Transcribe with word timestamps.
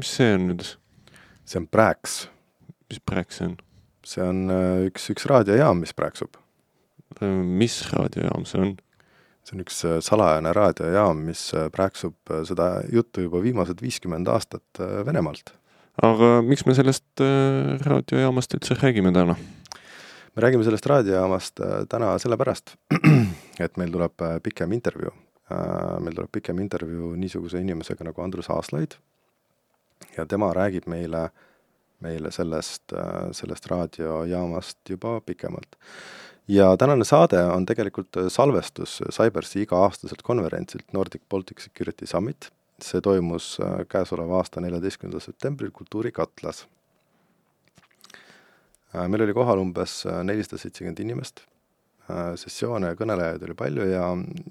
mis 0.00 0.12
see 0.16 0.34
on 0.34 0.46
nüüd? 0.50 0.66
see 1.48 1.60
on 1.60 1.66
Prax. 1.70 2.22
mis 2.90 3.00
Prax 3.04 3.40
see 3.40 3.50
on? 3.50 3.56
see 4.06 4.24
on 4.24 4.44
äh, 4.52 4.86
üks, 4.88 5.10
üks 5.12 5.26
raadiojaam, 5.28 5.82
mis 5.82 5.92
prääksub. 5.96 6.38
mis 7.20 7.76
raadiojaam 7.92 8.46
see 8.48 8.62
on? 8.64 8.74
see 9.44 9.56
on 9.56 9.64
üks 9.64 9.80
salajane 10.06 10.54
raadiojaam, 10.56 11.22
mis 11.28 11.50
prääksub 11.74 12.34
seda 12.48 12.72
juttu 12.92 13.26
juba 13.26 13.42
viimased 13.44 13.82
viiskümmend 13.84 14.28
aastat 14.32 14.82
Venemaalt. 15.06 15.54
aga 16.02 16.36
miks 16.46 16.66
me 16.66 16.76
sellest 16.78 17.24
raadiojaamast 17.86 18.56
üldse 18.58 18.78
räägime 18.80 19.12
täna? 19.16 19.36
me 19.36 20.46
räägime 20.46 20.64
sellest 20.64 20.86
raadiojaamast 20.88 21.66
täna 21.92 22.14
sellepärast, 22.22 22.76
et 23.64 23.76
meil 23.76 23.92
tuleb 23.92 24.30
pikem 24.46 24.72
intervjuu 24.78 25.12
Äh, 25.50 25.98
meil 25.98 26.14
tuleb 26.14 26.30
pikem 26.30 26.60
intervjuu 26.62 27.16
niisuguse 27.18 27.58
inimesega 27.58 28.06
nagu 28.06 28.22
Andrus 28.22 28.46
Aaslaid 28.54 28.94
ja 30.16 30.26
tema 30.26 30.52
räägib 30.54 30.86
meile, 30.90 31.28
meile 32.00 32.30
sellest, 32.30 32.92
äh, 32.92 33.30
sellest 33.36 33.66
raadiojaamast 33.70 34.78
juba 34.88 35.20
pikemalt. 35.20 35.76
ja 36.48 36.76
tänane 36.76 37.04
saade 37.04 37.42
on 37.44 37.66
tegelikult 37.66 38.16
salvestus 38.28 39.02
Cybersi 39.12 39.62
iga-aastaselt 39.62 40.22
konverentsilt 40.22 40.92
Nordic 40.92 41.22
Baltic 41.30 41.60
Security 41.60 42.06
Summit, 42.06 42.50
see 42.82 43.00
toimus 43.00 43.58
äh, 43.60 43.86
käesoleva 43.88 44.36
aasta 44.36 44.60
neljateistkümnendal 44.60 45.20
septembril 45.20 45.70
Kultuurikatlas. 45.70 46.66
meil 49.08 49.22
oli 49.22 49.34
kohal 49.34 49.58
umbes 49.58 50.04
nelisada 50.24 50.58
seitsekümmend 50.58 50.98
inimest 50.98 51.44
Äh, 52.10 52.34
sessioone 52.40 52.90
ja 52.90 52.96
kõnelejaid 52.98 53.42
oli 53.46 53.54
palju 53.58 53.86
ja, 53.90 54.06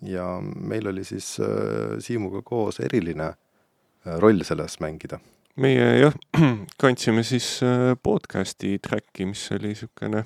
ja 0.05 0.25
meil 0.43 0.87
oli 0.91 1.03
siis 1.07 1.33
äh, 1.43 1.97
Siimuga 2.03 2.43
koos 2.45 2.79
eriline 2.83 3.31
äh, 3.33 4.15
roll 4.21 4.43
selles 4.47 4.77
mängida. 4.83 5.19
Meie 5.55 5.87
jah, 5.99 6.15
kandsime 6.81 7.23
siis 7.23 7.59
podcast'i 8.03 8.77
track'i, 8.83 9.25
mis 9.25 9.47
oli 9.55 9.73
niisugune 9.73 10.23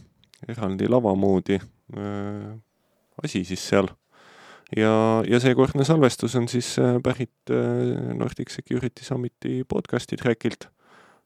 eraldi 0.47 0.89
lava 0.91 1.13
moodi 1.15 1.59
asi 3.23 3.43
siis 3.47 3.63
seal. 3.69 3.87
ja, 4.75 4.91
ja 5.29 5.39
seekordne 5.39 5.85
salvestus 5.85 6.35
on 6.35 6.47
siis 6.47 6.75
pärit 7.03 7.53
Nordic 8.17 8.49
Security 8.49 9.05
Summiti 9.05 9.63
podcast'i 9.67 10.17
track'ilt 10.17 10.67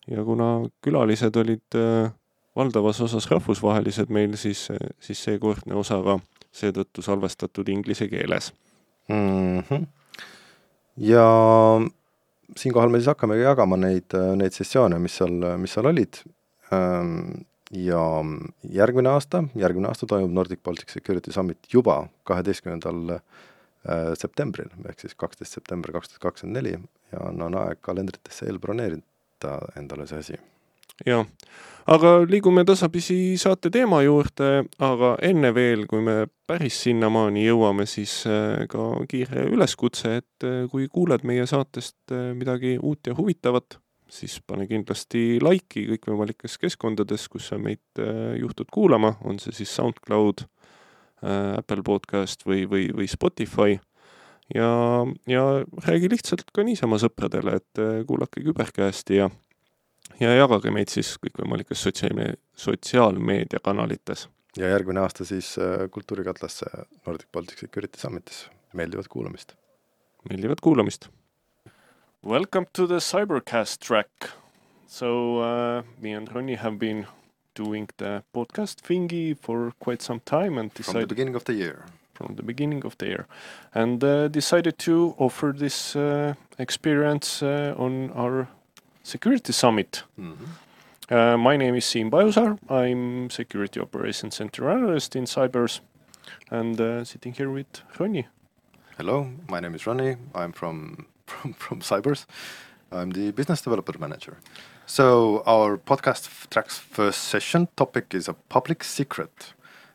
ja 0.07 0.23
kuna 0.23 0.67
külalised 0.81 1.35
olid 1.35 1.77
valdavas 2.57 3.01
osas 3.01 3.29
rahvusvahelised 3.31 4.09
meil, 4.09 4.35
siis, 4.37 4.67
siis 4.99 5.23
seekordne 5.23 5.77
osa 5.77 5.99
ka 6.03 6.17
seetõttu 6.57 7.03
salvestatud 7.05 7.69
inglise 7.69 8.07
keeles 8.09 8.51
mm. 9.09 9.59
-hmm. 9.59 9.85
ja 10.97 11.27
siinkohal 12.55 12.91
me 12.93 13.01
siis 13.01 13.11
hakkamegi 13.11 13.43
jagama 13.43 13.77
neid, 13.79 14.15
neid 14.39 14.55
sessioone, 14.55 14.99
mis 15.03 15.17
seal, 15.19 15.35
mis 15.59 15.75
seal 15.75 15.89
olid. 15.91 16.21
Ähm, 16.73 17.45
ja 17.71 18.01
järgmine 18.71 19.11
aasta, 19.11 19.43
järgmine 19.55 19.89
aasta 19.91 20.07
toimub 20.07 20.31
Nordic 20.31 20.63
Baltic 20.63 20.91
Security 20.93 21.33
Summit 21.35 21.67
juba 21.73 22.05
kaheteistkümnendal 22.27 23.17
äh, 23.17 24.13
septembril, 24.19 24.71
ehk 24.87 25.03
siis 25.03 25.15
kaksteist 25.19 25.59
september 25.59 25.91
kaks 25.95 26.13
tuhat 26.13 26.29
kakskümmend 26.29 26.61
neli 26.61 26.77
ja 27.11 27.25
on, 27.27 27.41
on 27.41 27.57
aeg 27.65 27.81
kalendritesse 27.83 28.47
eelbroneerida 28.47 29.57
endale 29.79 30.07
see 30.07 30.23
asi 30.23 30.39
jah, 31.05 31.25
aga 31.87 32.13
liigume 32.27 32.63
tasapisi 32.67 33.37
saate 33.39 33.71
teema 33.73 34.01
juurde, 34.05 34.67
aga 34.83 35.13
enne 35.25 35.53
veel, 35.55 35.85
kui 35.89 36.01
me 36.03 36.25
päris 36.47 36.81
sinnamaani 36.85 37.45
jõuame, 37.47 37.87
siis 37.89 38.21
äh, 38.29 38.65
ka 38.71 38.89
kiire 39.09 39.47
üleskutse, 39.53 40.17
et 40.21 40.47
äh, 40.47 40.63
kui 40.71 40.87
kuuled 40.91 41.25
meie 41.27 41.47
saatest 41.49 42.15
äh, 42.15 42.31
midagi 42.37 42.77
uut 42.81 43.07
ja 43.07 43.15
huvitavat, 43.17 43.79
siis 44.11 44.39
pane 44.47 44.67
kindlasti 44.69 45.39
laiki 45.43 45.87
kõikvõimalikes 45.93 46.55
keskkondades, 46.61 47.27
kus 47.27 47.49
sa 47.51 47.57
meid 47.59 47.99
juhtud 48.39 48.69
kuulama, 48.71 49.17
on 49.27 49.35
see 49.43 49.51
siis 49.51 49.73
SoundCloud, 49.75 50.45
Apple 51.27 51.83
podcast 51.83 52.45
või, 52.47 52.61
või, 52.71 52.85
või 52.95 53.07
Spotify. 53.11 53.75
Ja, 54.55 54.69
ja 55.27 55.43
räägi 55.83 56.07
lihtsalt 56.13 56.45
ka 56.55 56.63
niisama 56.63 57.01
sõpradele, 57.03 57.57
et 57.59 57.81
kuulake 58.07 58.45
küberkäesti 58.45 59.19
ja 59.19 59.27
ja 60.19 60.33
jagage 60.33 60.71
meid 60.73 60.91
siis 60.91 61.13
kõikvõimalikes 61.21 61.83
sotsiaalme-, 61.83 62.33
sotsiaalmeediakanalites. 62.57 64.27
ja 64.57 64.69
järgmine 64.73 64.99
aasta 64.99 65.25
siis 65.25 65.55
äh, 65.61 65.89
Kultuurikatlasse 65.91 66.65
Nordic 67.05 67.27
Baltic 67.33 67.59
Security 67.59 67.99
Summitis, 67.99 68.47
meeldivat 68.73 69.07
kuulamist! 69.07 69.53
meeldivat 70.29 70.61
kuulamist! 70.61 71.09
Welcome 72.23 72.67
to 72.73 72.87
the 72.87 72.99
Cybercast 72.99 73.79
track. 73.79 74.09
So 74.87 75.39
uh, 75.39 75.83
me 76.01 76.13
and 76.13 76.27
Ronnie 76.33 76.55
have 76.55 76.77
been 76.79 77.05
doing 77.55 77.87
the 77.97 78.23
podcast 78.33 78.81
thingy 78.81 79.37
for 79.37 79.71
quite 79.79 80.01
some 80.01 80.19
time 80.25 80.57
and 80.57 80.73
decided... 80.73 80.93
From 80.93 81.01
the 81.01 81.15
beginning 81.15 81.35
of 81.35 81.43
the 81.45 81.53
year. 81.53 81.85
From 82.15 82.35
the 82.35 82.43
beginning 82.43 82.85
of 82.85 82.97
the 82.97 83.05
year. 83.05 83.27
And 83.73 84.03
uh, 84.03 84.27
decided 84.29 84.77
to 84.79 85.13
offer 85.17 85.53
this 85.55 85.95
uh, 85.95 86.33
experience 86.57 87.43
uh, 87.43 87.75
on 87.77 88.11
our 88.11 88.47
Security 89.07 89.53
Summit. 89.53 90.03
Mm-hmm. 90.19 91.13
Uh, 91.13 91.37
my 91.37 91.55
name 91.55 91.75
is 91.75 91.85
Siim 91.85 92.11
Pajusaar. 92.11 92.59
I'm 92.69 93.29
Security 93.29 93.79
Operations 93.79 94.35
Center 94.35 94.69
Analyst 94.69 95.15
in 95.15 95.23
Cybers 95.23 95.79
and 96.51 96.81
uh, 96.81 97.05
sitting 97.05 97.31
here 97.31 97.49
with 97.49 97.67
Ronnie. 97.97 98.27
Hello, 98.97 99.31
my 99.47 99.61
name 99.61 99.75
is 99.75 99.87
Ronnie. 99.87 100.17
I'm 100.35 100.51
from, 100.51 101.05
from, 101.25 101.53
from 101.53 101.79
Cybers. 101.79 102.25
I'm 102.91 103.11
the 103.11 103.31
Business 103.31 103.61
Developer 103.61 103.97
Manager. 103.97 104.39
So, 104.85 105.41
our 105.45 105.77
podcast 105.77 106.49
track's 106.49 106.77
first 106.77 107.23
session 107.23 107.69
topic 107.77 108.13
is 108.13 108.27
a 108.27 108.33
public 108.33 108.83
secret 108.83 109.53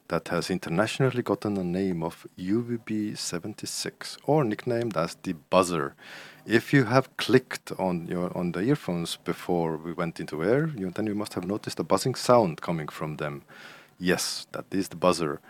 that 0.09 0.28
has 0.28 0.49
internationally 0.51 1.22
gotten 1.22 1.53
the 1.53 1.65
name 1.65 2.03
of 2.03 2.27
UVB 2.39 3.19
76 3.19 4.17
or 4.25 4.43
nicknamed 4.43 4.97
as 4.97 5.17
the 5.22 5.34
buzzer 5.51 5.95
if 6.47 6.72
you 6.72 6.84
have 6.84 7.16
clicked 7.16 7.72
on 7.78 8.06
your 8.06 8.36
on 8.36 8.53
the 8.53 8.60
earphones 8.60 9.19
before 9.25 9.76
we 9.76 9.92
went 9.92 10.20
into 10.20 10.42
air, 10.42 10.70
you, 10.76 10.91
then 10.91 11.06
you 11.06 11.14
must 11.14 11.34
have 11.34 11.47
noticed 11.47 11.78
a 11.78 11.84
buzzing 11.84 12.14
sound 12.14 12.60
coming 12.60 12.88
from 12.88 13.16
them. 13.16 13.42
Yes, 13.98 14.47
that 14.53 14.64
is 14.70 14.88
the 14.88 14.97
buzzer. 14.97 15.41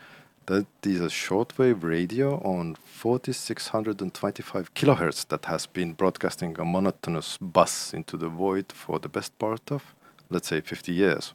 That 0.46 0.66
is 0.82 1.00
a 1.00 1.06
shortwave 1.06 1.84
radio 1.84 2.40
on 2.42 2.74
4625 2.74 4.74
kilohertz 4.74 5.28
that 5.28 5.44
has 5.44 5.66
been 5.66 5.92
broadcasting 5.92 6.58
a 6.58 6.64
monotonous 6.64 7.38
buzz 7.40 7.92
into 7.94 8.16
the 8.16 8.28
void 8.28 8.72
for 8.72 8.98
the 8.98 9.08
best 9.08 9.38
part 9.38 9.70
of, 9.70 9.94
let's 10.30 10.48
say, 10.48 10.60
50 10.60 10.92
years. 10.92 11.32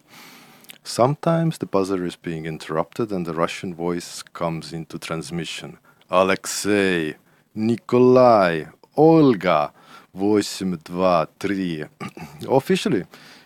Sometimes 0.83 1.57
the 1.57 1.65
buzzer 1.65 2.05
is 2.05 2.17
being 2.17 2.45
interrupted 2.45 3.11
and 3.11 3.25
the 3.25 3.33
Russian 3.33 3.73
voice 3.73 4.21
comes 4.21 4.73
into 4.73 4.99
transmission. 4.99 5.77
Alexei, 6.09 7.15
Nikolai, 7.55 8.65
Olga 8.97 9.71
823. 10.15 11.85
Officially, 12.49 13.05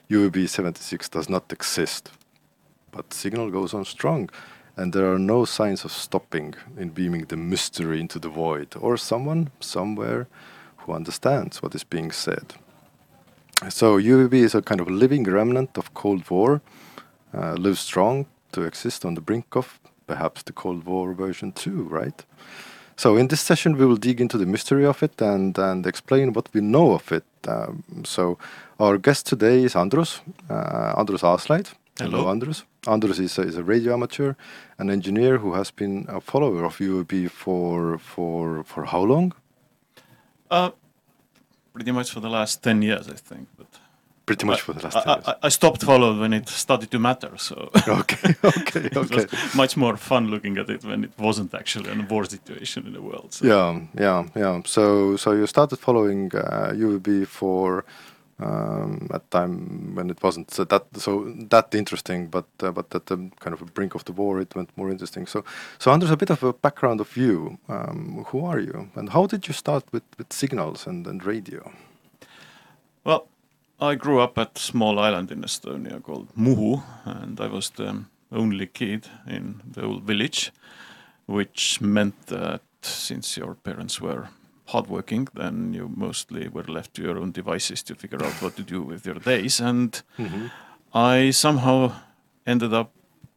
UAB 0.10 0.48
76 0.48 1.10
does 1.10 1.30
not 1.30 1.52
exist, 1.52 2.12
but 2.92 3.14
signal 3.14 3.52
goes 3.52 3.74
on 3.74 3.84
strong, 3.86 4.30
and 4.78 4.94
there 4.94 5.12
are 5.12 5.20
no 5.20 5.44
signs 5.44 5.84
of 5.84 5.92
stopping 5.92 6.56
in 6.78 6.90
beaming 6.90 7.26
the 7.26 7.36
mystery 7.36 8.00
into 8.00 8.18
the 8.18 8.30
void, 8.30 8.76
or 8.80 8.96
someone 8.96 9.52
somewhere 9.60 10.28
who 10.78 10.94
understands 10.94 11.62
what 11.62 11.76
is 11.76 11.84
being 11.84 12.12
said. 12.12 12.54
So 13.70 13.98
UAB 13.98 14.34
is 14.34 14.56
a 14.56 14.62
kind 14.62 14.82
of 14.82 14.90
living 14.90 15.26
remnant 15.26 15.78
of 15.78 15.94
Cold 15.94 16.30
War, 16.30 16.62
uh, 17.34 17.54
lives 17.54 17.82
strong 17.82 18.26
to 18.54 18.64
exist 18.64 19.06
on 19.06 19.16
the 19.16 19.22
brink 19.22 19.56
of 19.56 19.80
perhaps 20.08 20.44
the 20.44 20.54
Cold 20.54 20.86
War 20.86 21.14
version 21.14 21.52
2, 21.52 21.84
right? 21.84 22.26
So 23.02 23.18
in 23.18 23.30
this 23.30 23.42
session, 23.42 23.78
we 23.78 23.86
will 23.88 23.98
dig 23.98 24.22
into 24.22 24.38
the 24.38 24.46
mystery 24.46 24.86
of 24.86 25.02
it 25.02 25.20
and, 25.20 25.58
and 25.58 25.88
explain 25.88 26.34
what 26.34 26.54
we 26.54 26.62
know 26.62 26.92
of 26.94 27.12
it. 27.12 27.24
Um, 27.48 27.84
so 28.06 28.38
our 28.80 29.00
guest 29.00 29.26
today 29.26 29.64
is 29.64 29.76
Andrus, 29.76 30.22
uh, 30.52 30.94
Andrus 30.96 31.24
Aaslaid. 31.24 31.74
Hello. 31.98 32.12
Hello, 32.12 32.30
Andrus. 32.30 32.64
Andrus 32.86 33.18
is 33.18 33.40
a, 33.40 33.42
is 33.42 33.58
a 33.58 33.64
radio 33.64 33.94
amateur, 33.94 34.36
an 34.78 34.92
engineer 34.92 35.40
who 35.40 35.56
has 35.56 35.72
been 35.72 36.06
a 36.10 36.22
follower 36.22 36.64
of 36.64 36.78
UAB 36.78 37.32
for 37.32 37.98
for 37.98 38.64
for 38.66 38.86
how 38.86 39.02
long? 39.02 39.34
Uh, 40.52 40.70
pretty 41.74 41.92
much 41.92 42.12
for 42.12 42.20
the 42.20 42.30
last 42.30 42.62
ten 42.62 42.84
years, 42.84 43.10
I 43.10 43.16
think. 43.16 43.48
But 43.58 43.80
pretty 44.26 44.46
much 44.46 44.62
for 44.62 44.74
the 44.74 44.84
last 44.84 44.96
I, 44.96 45.32
I, 45.32 45.36
I, 45.44 45.50
stopped 45.50 45.84
following 45.84 46.20
when 46.20 46.34
it 46.34 46.48
started 46.50 46.92
to 46.92 47.00
matter. 47.00 47.38
So 47.38 47.70
okay, 47.88 48.36
okay, 48.44 48.90
okay. 48.96 49.26
much 49.56 49.78
more 49.78 49.98
fun 49.98 50.28
looking 50.28 50.58
at 50.58 50.70
it 50.70 50.84
when 50.84 51.04
it 51.04 51.12
wasn't 51.18 51.54
actually 51.54 51.92
a 51.92 51.96
war 52.10 52.26
situation 52.26 52.88
in 52.88 52.94
the 52.94 53.02
world. 53.02 53.34
So. 53.34 53.46
Yeah, 53.46 53.80
yeah, 54.00 54.26
yeah. 54.36 54.62
So 54.66 55.18
so 55.18 55.32
you 55.34 55.48
started 55.48 55.80
following 55.80 56.32
uh, 56.36 56.72
UVB 56.74 57.28
for. 57.28 57.86
Um, 58.44 59.08
at 59.14 59.30
time 59.30 59.94
when 59.94 60.10
it 60.10 60.24
wasn't 60.24 60.50
so 60.50 60.64
that 60.64 60.84
so 60.98 61.32
that 61.52 61.76
interesting, 61.76 62.26
but 62.26 62.48
uh, 62.64 62.72
but 62.72 62.96
at 62.96 63.06
the 63.06 63.18
kind 63.40 63.54
of 63.54 63.62
a 63.62 63.66
brink 63.66 63.94
of 63.94 64.04
the 64.06 64.14
war, 64.14 64.42
it 64.42 64.56
went 64.56 64.76
more 64.76 64.90
interesting. 64.90 65.28
So 65.28 65.44
so 65.78 65.92
Andrus, 65.92 66.10
a 66.10 66.18
bit 66.18 66.32
of 66.32 66.42
a 66.42 66.52
background 66.52 67.02
of 67.02 67.16
you. 67.16 67.60
Um, 67.70 68.26
who 68.30 68.44
are 68.44 68.60
you, 68.60 68.90
and 68.96 69.10
how 69.10 69.28
did 69.28 69.48
you 69.48 69.54
start 69.54 69.84
with, 69.92 70.02
with 70.18 70.34
signals 70.34 70.88
and, 70.88 71.06
and 71.06 71.24
radio? 71.24 71.72
Well, 73.04 73.28
I 73.82 73.96
grew 73.96 74.20
up 74.20 74.38
at 74.38 74.58
a 74.58 74.60
small 74.60 75.00
island 75.00 75.32
in 75.32 75.42
Estonia 75.42 76.02
called 76.04 76.28
Muhu, 76.38 76.84
and 77.06 77.40
I 77.40 77.48
was 77.48 77.70
the 77.72 78.06
only 78.32 78.68
kid 78.68 79.08
in 79.28 79.62
the 79.66 79.82
whole 79.82 80.00
village, 80.00 80.52
which 81.26 81.82
meant 81.82 82.28
that 82.28 82.62
since 82.82 83.38
your 83.38 83.56
parents 83.56 84.00
were 84.00 84.30
hardworking, 84.68 85.28
then 85.34 85.74
you 85.74 85.90
mostly 85.96 86.48
were 86.48 86.64
left 86.64 86.94
to 86.94 87.02
your 87.02 87.18
own 87.18 87.32
devices 87.32 87.84
to 87.84 87.96
figure 87.96 88.24
out 88.24 88.42
what 88.42 88.56
to 88.56 88.64
do 88.64 88.82
with 88.84 89.06
your 89.06 89.20
days. 89.20 89.60
And 89.60 90.02
Mm-hmm. 90.18 90.48
I 90.94 91.32
somehow 91.32 91.94
ended 92.46 92.74
up 92.74 92.92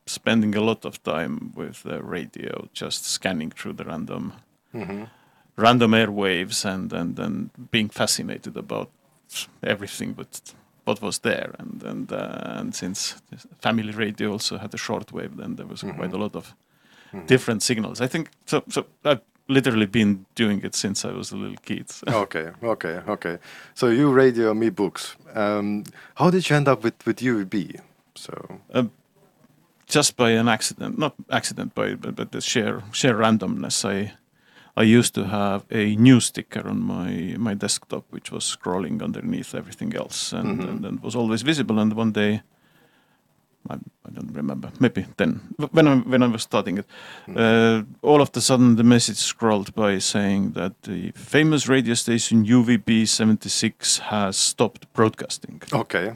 spending 0.06 0.54
a 0.56 0.60
lot 0.60 0.84
of 0.84 1.02
time 1.02 1.52
with 1.54 1.82
the 1.84 2.02
radio, 2.02 2.68
just 2.72 3.06
scanning 3.06 3.50
through 3.50 3.74
the 3.74 3.84
random 3.84 4.32
Mm-hmm. 4.74 5.04
random 5.56 5.92
airwaves 5.92 6.64
and 6.64 6.92
and 6.92 7.18
and 7.18 7.50
being 7.70 7.88
fascinated 7.88 8.56
about 8.56 8.90
everything 9.62 10.12
but 10.12 10.54
what 10.84 11.00
was 11.00 11.18
there 11.18 11.54
and 11.58 11.82
and 11.82 12.12
uh, 12.12 12.58
and 12.58 12.74
since 12.74 13.16
family 13.60 13.92
radio 13.92 14.32
also 14.32 14.58
had 14.58 14.74
a 14.74 14.78
short 14.78 15.12
wave, 15.12 15.36
then 15.36 15.56
there 15.56 15.66
was 15.66 15.82
quite 15.82 16.12
a 16.12 16.18
lot 16.18 16.36
of 16.36 16.54
different 17.26 17.62
signals 17.62 18.00
i 18.00 18.08
think 18.08 18.28
so 18.44 18.62
so 18.68 18.84
i've 19.04 19.20
literally 19.48 19.86
been 19.86 20.26
doing 20.34 20.64
it 20.64 20.74
since 20.74 21.04
i 21.04 21.12
was 21.12 21.32
a 21.32 21.36
little 21.36 21.56
kid 21.64 21.90
so. 21.90 22.04
Okay, 22.22 22.50
okay, 22.62 23.00
okay. 23.08 23.38
So 23.74 23.88
you 23.88 24.10
radio, 24.12 24.54
me 24.54 24.70
books. 24.70 25.16
Um, 25.34 25.84
how 26.14 26.30
did 26.30 26.48
you 26.48 26.56
end 26.56 26.68
up 26.68 26.82
with 26.82 26.94
with 27.06 27.20
UVB? 27.20 27.80
So 28.14 28.32
just 29.86 30.16
by 30.16 30.30
an 30.30 30.48
accident 30.48 30.98
not 30.98 31.14
accident 31.30 31.74
by 31.74 31.94
but, 31.94 32.14
but 32.16 32.32
the 32.32 32.40
sheer 32.40 32.82
sheer 32.92 33.14
randomness 33.14 33.84
i 33.84 34.12
i 34.76 34.82
used 34.98 35.14
to 35.14 35.24
have 35.24 35.60
a 35.70 35.96
news 35.96 36.24
sticker 36.26 36.68
on 36.68 36.80
my 36.80 37.36
my 37.38 37.54
desktop 37.54 38.04
which 38.10 38.32
was 38.32 38.44
scrolling 38.44 39.02
underneath 39.02 39.54
everything 39.54 39.94
else 39.96 40.32
and, 40.32 40.60
Mhm. 40.60 40.68
and, 40.70 40.84
and 40.86 41.02
was 41.02 41.14
always 41.16 41.42
visible 41.42 41.78
and 41.80 41.92
one 41.94 42.12
day 42.12 42.42
I, 43.70 43.74
I 44.08 44.10
don't 44.12 44.34
remember 44.36 44.70
maybe 44.78 45.06
then 45.16 45.40
when 45.72 45.88
I, 45.88 45.96
when 45.96 46.22
I 46.22 46.26
was 46.26 46.42
starting 46.42 46.78
it 46.78 46.86
uh, 47.36 47.82
all 48.02 48.20
of 48.20 48.30
a 48.36 48.40
sudden 48.40 48.76
the 48.76 48.84
message 48.84 49.16
scrolled 49.16 49.74
by 49.74 49.98
saying 50.00 50.52
that 50.52 50.82
the 50.82 51.12
famous 51.14 51.66
radio 51.68 51.94
station 51.94 52.44
UVB 52.44 53.06
76 53.08 53.98
has 53.98 54.36
stopped 54.36 54.92
broadcasting. 54.92 55.62
Okay, 55.72 56.12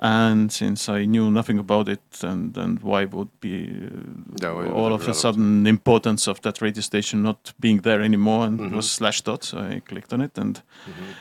and 0.00 0.52
since 0.52 0.88
I 0.88 1.04
knew 1.06 1.30
nothing 1.30 1.58
about 1.58 1.88
it, 1.88 2.22
and 2.22 2.56
and 2.56 2.80
why 2.82 3.04
would 3.04 3.28
be 3.40 3.68
uh, 3.68 4.54
would 4.54 4.72
all 4.72 4.92
it 4.92 4.94
of 4.94 5.08
a 5.08 5.14
sudden 5.14 5.66
importance 5.66 6.30
of 6.30 6.40
that 6.42 6.60
radio 6.62 6.82
station 6.82 7.22
not 7.22 7.52
being 7.60 7.82
there 7.82 8.02
anymore, 8.02 8.46
and 8.46 8.60
it 8.60 8.70
Mhm. 8.70 8.76
was 8.76 8.90
slashed 8.90 9.28
out. 9.28 9.44
So 9.44 9.58
I 9.58 9.80
clicked 9.80 10.12
on 10.12 10.20
it, 10.20 10.38
and 10.38 10.62
Mhm. 10.86 11.14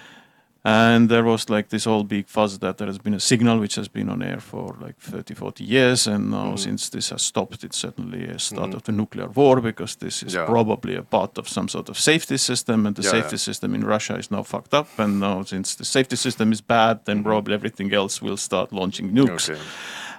And 0.70 1.08
there 1.10 1.24
was 1.24 1.50
like 1.50 1.70
this 1.70 1.86
whole 1.86 2.04
big 2.04 2.28
fuzz 2.28 2.60
that 2.60 2.78
there 2.78 2.88
has 2.88 2.98
been 3.00 3.14
a 3.14 3.20
signal 3.20 3.58
which 3.60 3.76
has 3.76 3.88
been 3.88 4.10
on 4.10 4.22
air 4.22 4.40
for 4.40 4.76
like 4.82 4.96
30, 5.00 5.34
40 5.34 5.64
years, 5.64 6.08
and 6.08 6.30
now 6.30 6.52
Mhm. 6.52 6.60
since 6.60 6.90
this 6.90 7.10
has 7.12 7.22
stopped, 7.22 7.64
it's 7.64 7.78
certainly 7.78 8.24
a 8.26 8.38
start 8.40 8.70
Mhm. 8.72 8.76
of 8.76 8.82
the 8.84 8.92
nuclear 8.92 9.28
war 9.36 9.62
because 9.62 9.96
this 9.98 10.24
is 10.24 10.34
Yeah. 10.34 10.46
probably 10.46 10.96
a 10.98 11.04
part 11.04 11.38
of 11.38 11.48
some 11.48 11.68
sort 11.70 11.90
of 11.90 11.98
safety 11.98 12.38
system, 12.38 12.86
and 12.86 12.96
the 12.96 13.02
Yeah, 13.04 13.12
safety 13.12 13.36
yeah. 13.36 13.46
system 13.50 13.74
in 13.76 13.82
Russia 13.86 14.18
is 14.18 14.30
now 14.30 14.44
fucked 14.44 14.74
up, 14.74 14.88
and 15.00 15.20
now 15.20 15.44
since 15.46 15.76
the 15.76 15.86
safety 15.86 16.16
system 16.18 16.52
is 16.52 16.62
bad, 16.62 16.96
then 17.06 17.18
Mhm. 17.20 17.24
probably 17.24 17.54
everything 17.54 17.94
else 17.94 18.22
will 18.26 18.38
start 18.38 18.72
launching 18.74 19.14
nukes 19.14 19.50
okay. 19.50 19.62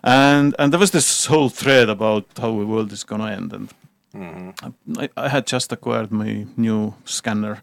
and 0.03 0.55
and 0.59 0.73
there 0.73 0.81
was 0.81 0.91
this 0.91 1.27
whole 1.31 1.51
thread 1.51 1.89
about 1.91 2.25
how 2.41 2.51
the 2.59 2.67
world 2.67 2.93
is 2.93 3.05
gonna 3.05 3.31
end 3.39 3.53
and 3.53 3.69
Mhm. 4.15 4.53
I, 5.03 5.09
I 5.25 5.29
had 5.29 5.47
just 5.53 5.73
acquired 5.73 6.11
my 6.11 6.47
new 6.57 6.95
scanner 7.05 7.57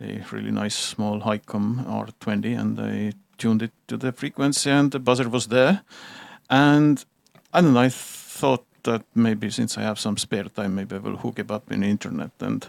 a 0.00 0.24
really 0.32 0.50
nice 0.50 0.74
small 0.76 1.20
Icom 1.20 1.84
R20 1.86 2.58
and 2.58 2.80
I 2.80 3.12
tuned 3.36 3.62
it 3.62 3.72
to 3.88 3.96
the 3.96 4.12
frequency 4.12 4.70
and 4.70 4.90
the 4.92 4.98
buzzer 4.98 5.28
was 5.28 5.46
there 5.48 5.82
and 6.50 7.04
I 7.52 7.60
don't 7.60 7.74
know 7.74 7.80
I 7.80 7.88
thought 7.90 8.64
that 8.84 9.02
maybe 9.14 9.50
since 9.50 9.76
I 9.78 9.82
have 9.82 9.98
some 9.98 10.16
spare 10.16 10.44
time 10.44 10.74
maybe 10.76 10.96
I 10.96 10.98
will 10.98 11.16
hook 11.16 11.38
it 11.38 11.50
up 11.50 11.70
in 11.72 11.80
the 11.80 11.86
internet 11.88 12.30
and 12.40 12.68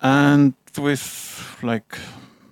and 0.00 0.54
with 0.78 1.58
like 1.62 1.98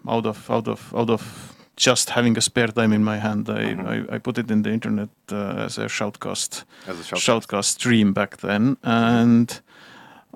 out 0.09 0.27
of 0.27 0.51
out 0.51 0.69
of 0.69 0.93
out 0.97 1.11
of 1.11 1.55
just 1.77 2.11
having 2.11 2.37
a 2.37 2.41
spare 2.41 2.69
time 2.69 2.93
in 2.93 3.03
my 3.05 3.19
hand 3.19 3.49
I, 3.49 3.75
Mhm. 3.75 4.11
I, 4.11 4.15
I 4.17 4.19
put 4.19 4.39
it 4.39 4.51
in 4.51 4.63
the 4.63 4.71
internet 4.71 5.09
uh, 5.31 5.65
as 5.67 5.79
a 5.79 5.87
shoutcast 5.89 6.65
As 6.89 6.99
a 7.01 7.05
shout. 7.05 7.19
shoutcast 7.21 7.65
stream 7.65 8.13
back 8.13 8.37
then, 8.39 8.77
and 8.83 9.61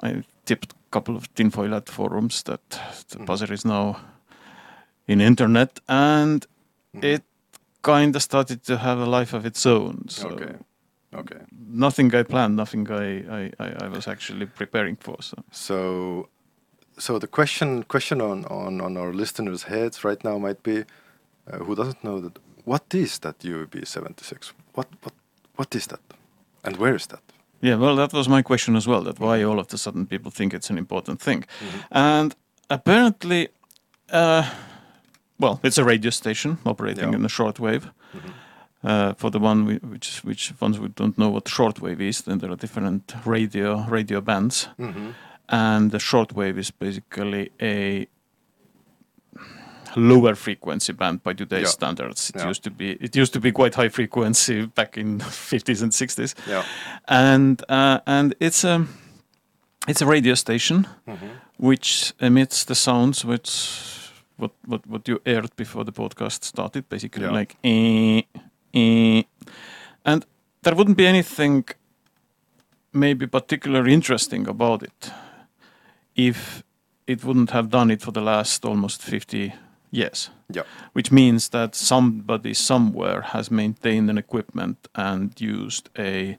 I 0.02 0.22
tipped 0.44 0.74
couple 0.90 1.16
of 1.16 1.32
tinfoil 1.34 1.70
hat 1.70 1.88
forums 1.88 2.42
that 2.42 2.60
the 3.08 3.18
Mhm. 3.18 3.26
buzzer 3.26 3.52
is 3.52 3.64
now 3.64 3.96
in 5.08 5.20
internet, 5.20 5.80
and 5.88 6.46
Mhm. 6.94 7.04
it 7.04 7.22
kind 7.82 8.16
of 8.16 8.22
started 8.22 8.62
to 8.64 8.76
have 8.76 8.98
a 8.98 9.06
life 9.06 9.32
of 9.36 9.44
its 9.46 9.66
own. 9.66 10.08
So 10.08 10.28
Okay. 10.28 10.54
Okay. 11.14 11.40
nothing 11.52 12.14
I 12.14 12.22
planned, 12.24 12.56
nothing 12.56 12.90
I, 12.90 13.50
I, 13.60 13.84
I, 13.84 13.88
was 13.88 14.08
actually 14.08 14.46
preparing 14.46 14.96
for. 14.96 15.16
So 15.22 15.36
So, 15.52 16.28
so 16.98 17.18
the 17.18 17.28
question 17.28 17.84
question 17.84 18.20
on, 18.20 18.44
on, 18.46 18.80
on 18.80 18.96
our 18.96 19.12
listeners' 19.12 19.64
heads 19.64 20.04
right 20.04 20.22
now 20.24 20.38
might 20.38 20.62
be, 20.62 20.84
uh, 21.50 21.58
who 21.64 21.74
doesn't 21.74 22.02
know 22.02 22.20
that? 22.20 22.38
What 22.64 22.94
is 22.94 23.18
that 23.20 23.38
UVB 23.44 23.84
seventy 23.86 24.24
six? 24.24 24.52
What 24.74 24.88
what 25.02 25.14
what 25.56 25.74
is 25.74 25.86
that? 25.86 26.00
And 26.64 26.76
where 26.76 26.94
is 26.96 27.06
that? 27.06 27.22
Yeah, 27.62 27.76
well, 27.76 27.96
that 27.96 28.12
was 28.12 28.28
my 28.28 28.42
question 28.42 28.76
as 28.76 28.86
well. 28.86 29.02
That 29.02 29.18
why 29.20 29.42
all 29.44 29.58
of 29.58 29.72
a 29.72 29.78
sudden 29.78 30.06
people 30.06 30.30
think 30.30 30.52
it's 30.54 30.70
an 30.70 30.78
important 30.78 31.20
thing, 31.22 31.44
and 31.90 32.34
apparently. 32.70 33.48
Uh, 34.12 34.42
well, 35.38 35.58
it's 35.62 35.78
a 35.78 35.84
radio 35.84 36.10
station 36.10 36.58
operating 36.64 37.08
Yeah. 37.10 37.16
in 37.16 37.22
the 37.22 37.28
shortwave. 37.28 37.90
Mhm. 38.14 38.32
Uh, 38.84 39.12
for 39.14 39.30
the 39.30 39.38
one 39.38 39.64
we, 39.66 39.74
which 39.92 40.20
which 40.24 40.52
ones 40.60 40.78
we 40.78 40.88
don't 40.88 41.16
know 41.18 41.28
what 41.32 41.44
shortwave 41.48 42.00
is, 42.00 42.22
then 42.22 42.38
there 42.38 42.50
are 42.52 42.56
different 42.56 43.14
radio 43.26 43.84
radio 43.90 44.20
bands, 44.20 44.68
Mhm. 44.78 45.12
and 45.48 45.90
the 45.90 45.98
shortwave 45.98 46.56
is 46.58 46.70
basically 46.70 47.50
a 47.60 48.06
lower 49.96 50.34
frequency 50.34 50.92
band 50.92 51.22
by 51.22 51.32
today's 51.34 51.62
Yeah. 51.62 51.70
standards. 51.70 52.30
It 52.30 52.36
Yeah. 52.36 52.48
used 52.48 52.62
to 52.64 52.70
be 52.70 52.90
it 53.00 53.16
used 53.16 53.32
to 53.32 53.40
be 53.40 53.52
quite 53.52 53.74
high 53.74 53.88
frequency 53.90 54.66
back 54.66 54.96
in 54.96 55.20
50s 55.50 55.82
and 55.82 55.92
60s, 55.92 56.34
Yeah. 56.48 56.64
and 57.08 57.62
uh, 57.68 57.98
and 58.06 58.34
it's 58.40 58.64
a 58.64 58.86
it's 59.88 60.02
a 60.02 60.06
radio 60.06 60.34
station 60.34 60.86
Mhm. 61.06 61.30
which 61.58 62.12
emits 62.20 62.64
the 62.64 62.74
sounds 62.74 63.24
which 63.24 63.50
what 64.36 64.50
what 64.66 64.86
what 64.86 65.08
you 65.08 65.20
aired 65.24 65.50
before 65.56 65.84
the 65.84 65.92
podcast 65.92 66.44
started, 66.44 66.88
basically 66.88 67.22
Yeah. 67.24 67.38
like 67.38 67.56
eh, 67.64 68.22
eh. 68.74 69.22
and 70.04 70.24
there 70.62 70.74
wouldn't 70.76 70.96
be 70.96 71.06
anything 71.08 71.64
maybe 72.92 73.26
particularly 73.26 73.92
interesting 73.92 74.48
about 74.48 74.82
it 74.82 75.12
if 76.14 76.62
it 77.06 77.22
wouldn't 77.24 77.50
have 77.50 77.68
done 77.68 77.92
it 77.92 78.02
for 78.02 78.12
the 78.12 78.20
last 78.20 78.64
almost 78.64 79.02
50 79.02 79.52
years 79.96 80.30
Yeah. 80.54 80.64
which 80.94 81.10
means 81.12 81.48
that 81.48 81.74
somebody 81.74 82.54
somewhere 82.54 83.20
has 83.22 83.50
maintained 83.50 84.10
an 84.10 84.18
equipment 84.18 84.88
and 84.94 85.32
used 85.40 85.88
a 85.98 86.36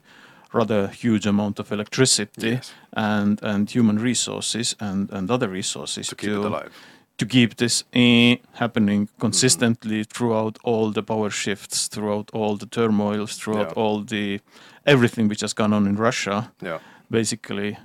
rather 0.52 0.88
huge 1.02 1.28
amount 1.28 1.58
of 1.60 1.72
electricity 1.72 2.48
Yes. 2.50 2.72
and 2.96 3.42
and 3.42 3.70
human 3.74 3.98
resources 4.02 4.76
and 4.80 5.12
and 5.12 5.30
other 5.30 5.48
resources 5.52 6.08
To 6.08 6.14
keep 6.16 6.30
it 6.30 6.36
alive. 6.44 6.70
to 7.16 7.26
keep 7.26 7.54
this 7.56 7.84
eh, 7.92 8.36
happening 8.52 9.08
consistently 9.18 10.04
throughout 10.04 10.58
all 10.64 10.92
the 10.92 11.02
power 11.02 11.30
shifts, 11.30 11.88
throughout 11.88 12.30
all 12.34 12.56
the 12.56 12.66
turmoils, 12.66 13.36
throughout 13.38 13.72
Yeah. 13.76 13.82
all 13.82 14.04
the 14.06 14.40
everything 14.86 15.28
which 15.28 15.40
has 15.42 15.54
gone 15.54 15.76
on 15.76 15.86
in 15.86 15.96
Russia, 16.00 16.50
Yeah. 16.62 16.78
basically 17.10 17.76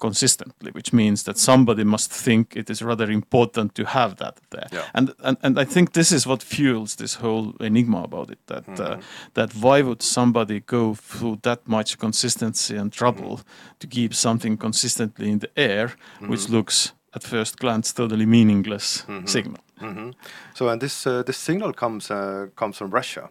consistently, 0.00 0.70
which 0.72 0.92
means 0.92 1.22
that 1.22 1.38
somebody 1.38 1.84
must 1.84 2.10
think 2.24 2.56
it 2.56 2.70
is 2.70 2.82
rather 2.82 3.10
important 3.12 3.74
to 3.74 3.84
have 3.84 4.14
that 4.16 4.34
there. 4.50 4.68
Yeah. 4.72 4.84
And, 4.94 5.10
and 5.22 5.36
and 5.42 5.58
I 5.58 5.64
think 5.64 5.92
this 5.92 6.10
is 6.12 6.26
what 6.26 6.42
fuels 6.42 6.94
this 6.96 7.14
whole 7.22 7.52
enigma 7.60 8.02
about 8.02 8.30
it. 8.30 8.38
That 8.46 8.68
uh, 8.68 8.96
Mhm. 8.96 9.02
that 9.34 9.50
why 9.62 9.82
would 9.82 10.02
somebody 10.02 10.60
go 10.66 10.94
through 10.94 11.38
that 11.42 11.58
much 11.66 11.96
consistency 11.98 12.78
and 12.78 12.92
trouble 12.92 13.38
to 13.78 13.86
keep 13.86 14.12
something 14.14 14.58
consistently 14.58 15.28
in 15.30 15.38
the 15.40 15.48
air, 15.56 15.88
which 16.28 16.46
Mhm. 16.46 16.52
looks 16.52 16.92
at 17.12 17.22
first 17.24 17.58
glance 17.58 17.92
totally 17.94 18.26
meaningless 18.26 19.04
Mhm. 19.08 19.26
signal. 19.28 19.58
hmm 19.80 20.10
So, 20.54 20.68
and 20.68 20.80
this 20.80 21.06
uh, 21.06 21.22
this 21.26 21.36
signal 21.44 21.72
comes 21.72 22.10
uh, 22.10 22.46
comes 22.56 22.76
from 22.76 22.94
Russia, 22.94 23.28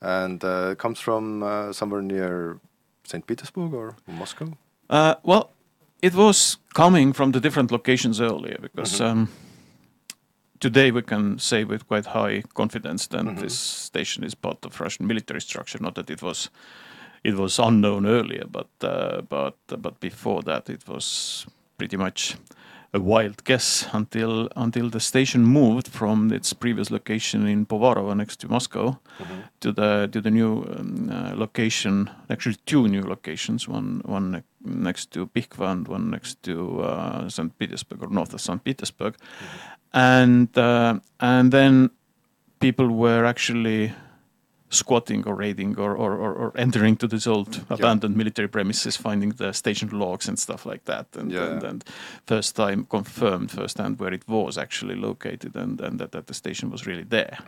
and 0.00 0.42
uh, 0.44 0.74
comes 0.76 1.00
from 1.00 1.42
uh, 1.42 1.72
somewhere 1.72 2.02
near 2.02 2.58
Saint 3.04 3.26
Petersburg 3.26 3.72
or 3.74 3.94
Moscow. 4.06 4.46
Uh, 4.90 5.14
well, 5.22 5.50
it 6.04 6.14
was 6.14 6.58
coming 6.74 7.14
from 7.14 7.32
the 7.32 7.40
different 7.40 7.70
locations 7.70 8.20
earlier 8.20 8.58
because 8.60 9.00
Mhm. 9.00 9.04
um, 9.10 9.28
today 10.60 10.90
we 10.92 11.02
can 11.02 11.38
say 11.38 11.64
with 11.64 11.86
quite 11.88 12.06
high 12.06 12.42
confidence 12.54 13.08
that 13.08 13.24
Mhm. 13.24 13.40
this 13.40 13.54
station 13.88 14.24
is 14.24 14.34
part 14.34 14.64
of 14.66 14.80
Russian 14.80 15.06
military 15.06 15.40
structure. 15.40 15.82
Not 15.82 15.94
that 15.94 16.10
it 16.10 16.22
was 16.22 16.50
it 17.24 17.34
was 17.34 17.58
unknown 17.58 18.06
earlier, 18.06 18.44
but 18.46 18.68
uh, 18.82 19.22
but 19.28 19.56
but 19.82 20.00
before 20.00 20.42
that 20.42 20.68
it 20.68 20.86
was 20.88 21.46
pretty 21.78 21.96
much 21.96 22.36
a 22.94 23.00
wild 23.00 23.42
guess 23.44 23.88
until 23.92 24.48
until 24.56 24.88
the 24.88 25.00
station 25.00 25.44
moved 25.44 25.88
from 25.88 26.32
its 26.32 26.52
previous 26.52 26.90
location 26.90 27.46
in 27.46 27.66
Povarovo 27.66 28.14
next 28.14 28.40
to 28.40 28.48
Moscow 28.48 28.98
to 29.60 29.72
the 29.72 30.08
to 30.12 30.20
the 30.20 30.30
new 30.30 30.62
um, 30.62 31.10
uh, 31.10 31.34
location. 31.36 32.08
Actually, 32.30 32.56
two 32.66 32.86
new 32.88 33.02
locations. 33.02 33.68
One 33.68 34.00
one 34.04 34.44
next 34.64 35.10
to 35.10 35.26
Pihkva 35.26 35.72
and 35.72 35.88
one 35.88 36.10
next 36.10 36.42
to 36.44 36.80
uh, 36.82 37.28
St. 37.28 37.58
Petersburg 37.58 38.02
or 38.02 38.10
north 38.10 38.32
of 38.32 38.40
St. 38.40 38.62
Petersburg, 38.62 39.16
and 39.92 40.56
uh, 40.56 41.00
and 41.18 41.50
then 41.50 41.90
people 42.60 42.88
were 42.88 43.24
actually 43.26 43.92
squatting 44.74 45.24
or 45.26 45.34
raiding 45.34 45.78
or, 45.78 45.96
or, 45.96 46.12
or, 46.16 46.34
or 46.34 46.52
entering 46.56 46.96
to 46.96 47.06
these 47.06 47.26
old 47.26 47.64
abandoned 47.70 48.16
military 48.16 48.48
premises, 48.48 48.96
finding 48.96 49.30
the 49.30 49.52
station 49.52 49.88
logs 49.88 50.28
and 50.28 50.38
stuff 50.38 50.66
like 50.66 50.84
that. 50.84 51.06
And, 51.16 51.32
Yeah, 51.32 51.52
and, 51.52 51.62
and 51.62 51.84
first 52.26 52.56
time 52.56 52.84
confirmed 52.84 53.50
firsthand 53.50 53.98
where 53.98 54.14
it 54.14 54.28
was 54.28 54.58
actually 54.58 54.96
located 54.96 55.56
and, 55.56 55.80
and 55.80 55.98
that, 56.00 56.12
that 56.12 56.26
the 56.26 56.34
station 56.34 56.70
was 56.70 56.86
really 56.86 57.04
there. 57.04 57.38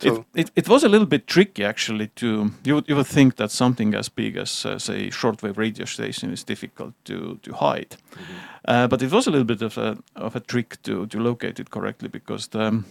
So 0.00 0.26
it, 0.34 0.40
it, 0.40 0.50
it 0.54 0.68
was 0.68 0.84
a 0.84 0.88
little 0.88 1.06
bit 1.06 1.26
tricky 1.26 1.64
actually 1.64 2.08
to 2.16 2.50
you 2.64 2.74
would, 2.74 2.88
you 2.88 2.96
would 2.96 3.06
think 3.06 3.36
that 3.36 3.50
something 3.50 3.94
as 3.94 4.08
big 4.10 4.36
as 4.36 4.66
uh, 4.66 4.78
say 4.78 5.08
shortwave 5.10 5.56
radio 5.56 5.86
station 5.86 6.32
is 6.32 6.44
difficult 6.44 6.92
to 7.04 7.38
to 7.42 7.52
hide. 7.54 7.96
Uh, 8.68 8.86
but 8.86 9.02
it 9.02 9.10
was 9.10 9.26
a 9.26 9.30
little 9.30 9.46
bit 9.46 9.62
of 9.62 9.78
a 9.78 9.96
of 10.14 10.36
a 10.36 10.40
trick 10.40 10.82
to 10.82 11.06
to 11.06 11.18
locate 11.18 11.58
it 11.60 11.70
correctly 11.70 12.08
because 12.08 12.48
the 12.48 12.84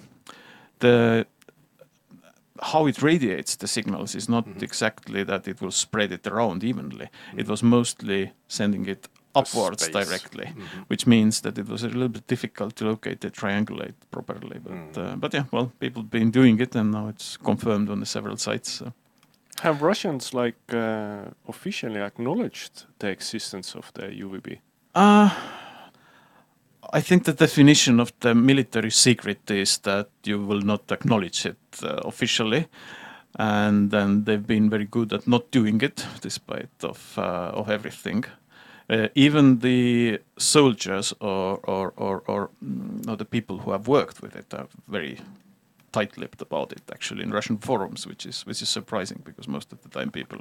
the 0.79 1.25
how 2.61 2.87
it 2.87 3.01
radiates 3.01 3.55
the 3.55 3.67
signals 3.67 4.15
is 4.15 4.29
not 4.29 4.45
exactly 4.61 5.23
that 5.23 5.47
it 5.47 5.61
will 5.61 5.71
spread 5.71 6.11
it 6.11 6.27
around 6.27 6.63
evenly 6.63 7.09
it 7.35 7.47
was 7.47 7.61
mostly 7.63 8.31
sending 8.47 8.85
it 8.85 9.07
upwards 9.35 9.87
directly 9.89 10.53
which 10.87 11.05
means 11.05 11.41
that 11.41 11.57
it 11.57 11.67
was 11.67 11.83
a 11.83 11.87
little 11.87 12.09
bit 12.09 12.27
difficult 12.27 12.75
to 12.75 12.85
locate 12.85 13.23
and 13.23 13.33
triangulate 13.33 13.93
properly. 14.11 14.59
But 14.59 15.01
uh, 15.01 15.15
but 15.15 15.33
yeah, 15.33 15.43
well, 15.51 15.71
people 15.79 16.01
have 16.01 16.11
been 16.11 16.31
doing 16.31 16.59
it, 16.59 16.75
and 16.75 16.91
now 16.91 17.07
it's 17.07 17.37
confirmed 17.37 17.89
on 17.89 17.99
the 17.99 18.05
several 18.05 18.37
sites. 18.37 18.71
So. 18.71 18.93
Have 19.61 19.81
Russians 19.81 20.33
like 20.33 20.73
uh, 20.73 21.31
officially 21.47 21.99
acknowledged 21.99 22.85
the 22.99 23.07
existence 23.07 23.75
of 23.75 23.91
the 23.93 24.03
UVB? 24.03 24.59
Uh, 24.93 25.29
I 26.93 27.01
think 27.01 27.25
the 27.25 27.33
definition 27.33 27.99
of 27.99 28.13
the 28.19 28.33
military 28.33 28.91
secret 28.91 29.51
is 29.51 29.79
that 29.79 30.09
you 30.23 30.39
will 30.39 30.61
not 30.61 30.91
acknowledge 30.91 31.45
it 31.45 31.57
uh, 31.83 32.01
officially, 32.05 32.67
and 33.37 33.91
then 33.91 34.23
they've 34.23 34.47
been 34.47 34.69
very 34.69 34.85
good 34.85 35.11
at 35.13 35.27
not 35.27 35.51
doing 35.51 35.81
it, 35.81 36.05
despite 36.21 36.83
of 36.83 37.17
uh, 37.17 37.51
of 37.53 37.69
everything. 37.69 38.25
Uh, 38.89 39.07
even 39.15 39.59
the 39.59 40.19
soldiers 40.37 41.13
or 41.19 41.59
or 41.63 41.93
or, 41.97 42.23
or, 42.27 42.49
mm, 42.63 43.09
or 43.09 43.17
the 43.17 43.25
people 43.25 43.57
who 43.57 43.71
have 43.71 43.87
worked 43.87 44.21
with 44.21 44.35
it 44.35 44.53
are 44.53 44.67
very 44.87 45.19
tight-lipped 45.91 46.41
about 46.41 46.71
it 46.71 46.81
actually 46.91 47.23
in 47.23 47.31
Russian 47.31 47.57
forums, 47.57 48.07
which 48.07 48.25
is 48.25 48.45
which 48.45 48.61
is 48.61 48.69
surprising 48.69 49.21
because 49.25 49.47
most 49.51 49.73
of 49.73 49.81
the 49.81 49.89
time 49.89 50.11
people 50.11 50.39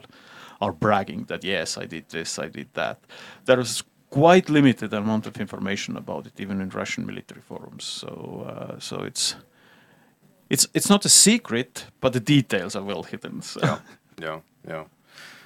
are 0.60 0.72
bragging 0.72 1.24
that 1.26 1.44
yes, 1.44 1.76
I 1.78 1.86
did 1.86 2.08
this, 2.08 2.38
I 2.38 2.48
did 2.48 2.68
that. 2.74 2.98
There 3.46 3.60
is 3.60 3.82
quite 4.16 4.52
limited 4.52 4.94
amount 4.94 5.26
of 5.26 5.36
information 5.40 5.96
about 5.96 6.26
it 6.26 6.40
even 6.40 6.60
in 6.60 6.70
Russian 6.70 7.06
military 7.06 7.42
forums. 7.42 7.84
So 7.84 8.08
uh, 8.48 8.78
so 8.78 8.96
it's 9.04 9.36
it's 10.48 10.68
it's 10.72 10.88
not 10.88 11.04
a 11.04 11.08
secret, 11.08 11.86
but 12.00 12.12
the 12.12 12.20
details 12.20 12.76
are 12.76 12.84
well 12.84 13.02
hidden. 13.02 13.42
So. 13.42 13.60
yeah, 13.62 13.78
yeah, 14.18 14.40
yeah. 14.68 14.84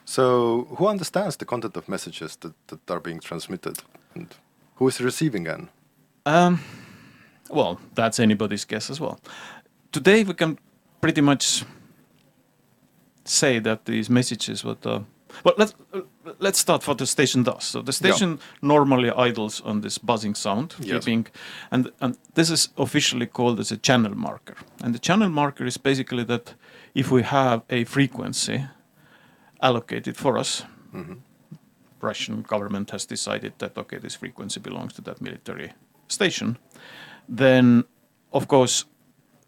So 0.05 0.67
who 0.77 0.89
understands 0.89 1.37
the 1.37 1.45
content 1.45 1.77
of 1.77 1.89
messages 1.89 2.37
that, 2.37 2.55
that 2.67 2.91
are 2.91 3.01
being 3.01 3.21
transmitted, 3.21 3.77
and 4.15 4.27
who 4.77 4.89
is 4.89 5.01
receiving 5.01 5.45
them? 5.45 5.69
Um, 6.27 6.59
well, 7.49 7.79
that's 7.95 8.21
anybody's 8.21 8.67
guess 8.67 8.91
as 8.91 9.01
well. 9.01 9.19
Today 9.91 10.25
we 10.25 10.35
can 10.35 10.59
pretty 11.01 11.21
much 11.21 11.65
say 13.25 13.61
that 13.61 13.85
these 13.85 14.13
messages 14.13 14.65
what 14.65 14.87
uh, 14.87 15.01
well 15.45 15.55
let's 15.59 15.75
let's 16.39 16.59
start 16.59 16.87
what 16.87 16.99
the 16.99 17.07
station 17.07 17.43
does. 17.43 17.65
So 17.65 17.83
the 17.83 17.93
station 17.93 18.39
normally 18.63 19.11
idles 19.11 19.61
on 19.65 19.81
this 19.81 19.99
buzzing 19.99 20.35
sound, 20.37 20.75
Yes. 20.79 21.07
and 21.71 21.91
and 22.01 22.17
this 22.35 22.51
is 22.51 22.69
officially 22.77 23.27
called 23.27 23.61
as 23.61 23.73
a 23.73 23.77
channel 23.77 24.15
marker. 24.15 24.57
And 24.83 24.95
the 24.95 24.99
channel 24.99 25.29
marker 25.29 25.67
is 25.67 25.79
basically 25.79 26.25
that 26.25 26.55
if 26.95 27.11
we 27.11 27.23
have 27.23 27.63
a 27.71 27.85
frequency 27.85 28.67
allocated 29.61 30.17
for 30.17 30.39
us, 30.39 30.65
mm-hmm. 30.95 31.15
Russian 32.01 32.43
government 32.43 32.91
has 32.91 33.07
decided 33.07 33.53
that 33.59 33.79
okay, 33.79 33.99
this 33.99 34.17
frequency 34.17 34.61
belongs 34.61 34.93
to 34.95 35.03
that 35.03 35.21
military 35.21 35.73
station, 36.09 36.57
then 37.29 37.85
of 38.33 38.47
course 38.47 38.87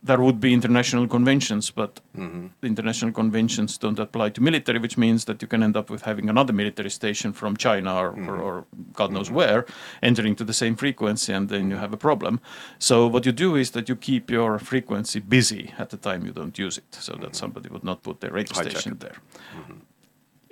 there 0.02 0.20
would 0.20 0.40
be 0.40 0.52
international 0.52 1.06
conventions, 1.06 1.70
but 1.70 2.00
mm-hmm. 2.16 2.48
the 2.60 2.66
international 2.66 3.12
conventions 3.12 3.78
don't 3.78 3.98
apply 3.98 4.30
to 4.30 4.40
military, 4.40 4.78
which 4.78 4.98
means 4.98 5.24
that 5.26 5.40
you 5.40 5.46
can 5.46 5.62
end 5.62 5.76
up 5.76 5.90
with 5.90 6.02
having 6.02 6.28
another 6.28 6.52
military 6.52 6.90
station 6.90 7.32
from 7.32 7.56
China 7.56 7.94
or, 7.94 8.08
or, 8.08 8.12
mm-hmm. 8.12 8.40
or 8.40 8.64
God 8.94 9.12
knows 9.12 9.26
mm-hmm. 9.26 9.36
where 9.36 9.66
entering 10.02 10.34
to 10.36 10.44
the 10.44 10.52
same 10.52 10.74
frequency, 10.74 11.32
and 11.32 11.48
then 11.48 11.70
you 11.70 11.76
have 11.76 11.92
a 11.92 11.96
problem. 11.96 12.40
So 12.78 13.06
what 13.06 13.24
you 13.26 13.32
do 13.32 13.54
is 13.54 13.70
that 13.70 13.88
you 13.88 13.96
keep 13.96 14.30
your 14.30 14.58
frequency 14.58 15.20
busy 15.20 15.72
at 15.78 15.90
the 15.90 15.96
time 15.96 16.26
you 16.26 16.32
don't 16.32 16.58
use 16.58 16.78
it, 16.78 16.94
so 16.94 17.12
that 17.20 17.36
somebody 17.36 17.68
would 17.68 17.84
not 17.84 18.02
put 18.02 18.20
their 18.20 18.32
radio 18.32 18.54
Hijack 18.54 18.70
station 18.70 18.98
there 18.98 19.16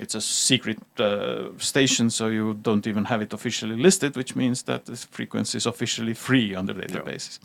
it's 0.01 0.15
a 0.15 0.21
secret 0.21 0.79
uh, 0.99 1.51
station, 1.59 2.11
so 2.11 2.29
you 2.29 2.55
don't 2.55 2.87
even 2.87 3.05
have 3.05 3.21
it 3.21 3.33
officially 3.33 3.77
listed, 3.77 4.17
which 4.17 4.35
means 4.35 4.63
that 4.63 4.87
this 4.87 5.05
frequency 5.05 5.59
is 5.59 5.67
officially 5.67 6.15
free 6.15 6.55
on 6.55 6.67
the 6.67 6.75
databases. 6.75 7.39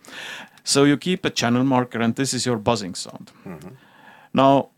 So 0.64 0.86
you 0.86 0.98
keep 0.98 1.26
a 1.26 1.30
channel 1.30 1.64
marker, 1.64 2.00
and 2.00 2.16
this 2.16 2.34
is 2.34 2.46
your 2.46 2.58
buzzing 2.58 2.96
sound. 2.96 3.32
Now, 4.34 4.70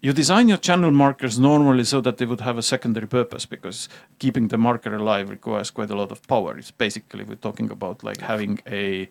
you 0.00 0.12
design 0.12 0.48
your 0.48 0.58
channel 0.58 0.90
markers 0.90 1.38
normally 1.38 1.84
so 1.84 2.00
that 2.02 2.18
they 2.18 2.26
would 2.26 2.42
have 2.42 2.58
a 2.58 2.62
secondary 2.62 3.08
purpose 3.08 3.46
because 3.46 3.88
keeping 4.18 4.48
the 4.48 4.58
marker 4.58 4.94
alive 4.94 5.30
requires 5.30 5.70
quite 5.70 5.90
a 5.90 5.96
lot 5.96 6.12
of 6.12 6.20
power. 6.28 6.58
It's 6.58 6.70
basically 6.70 7.24
we're 7.24 7.36
talking 7.36 7.70
about 7.70 8.04
like 8.04 8.20
having 8.20 8.60
a 8.66 9.08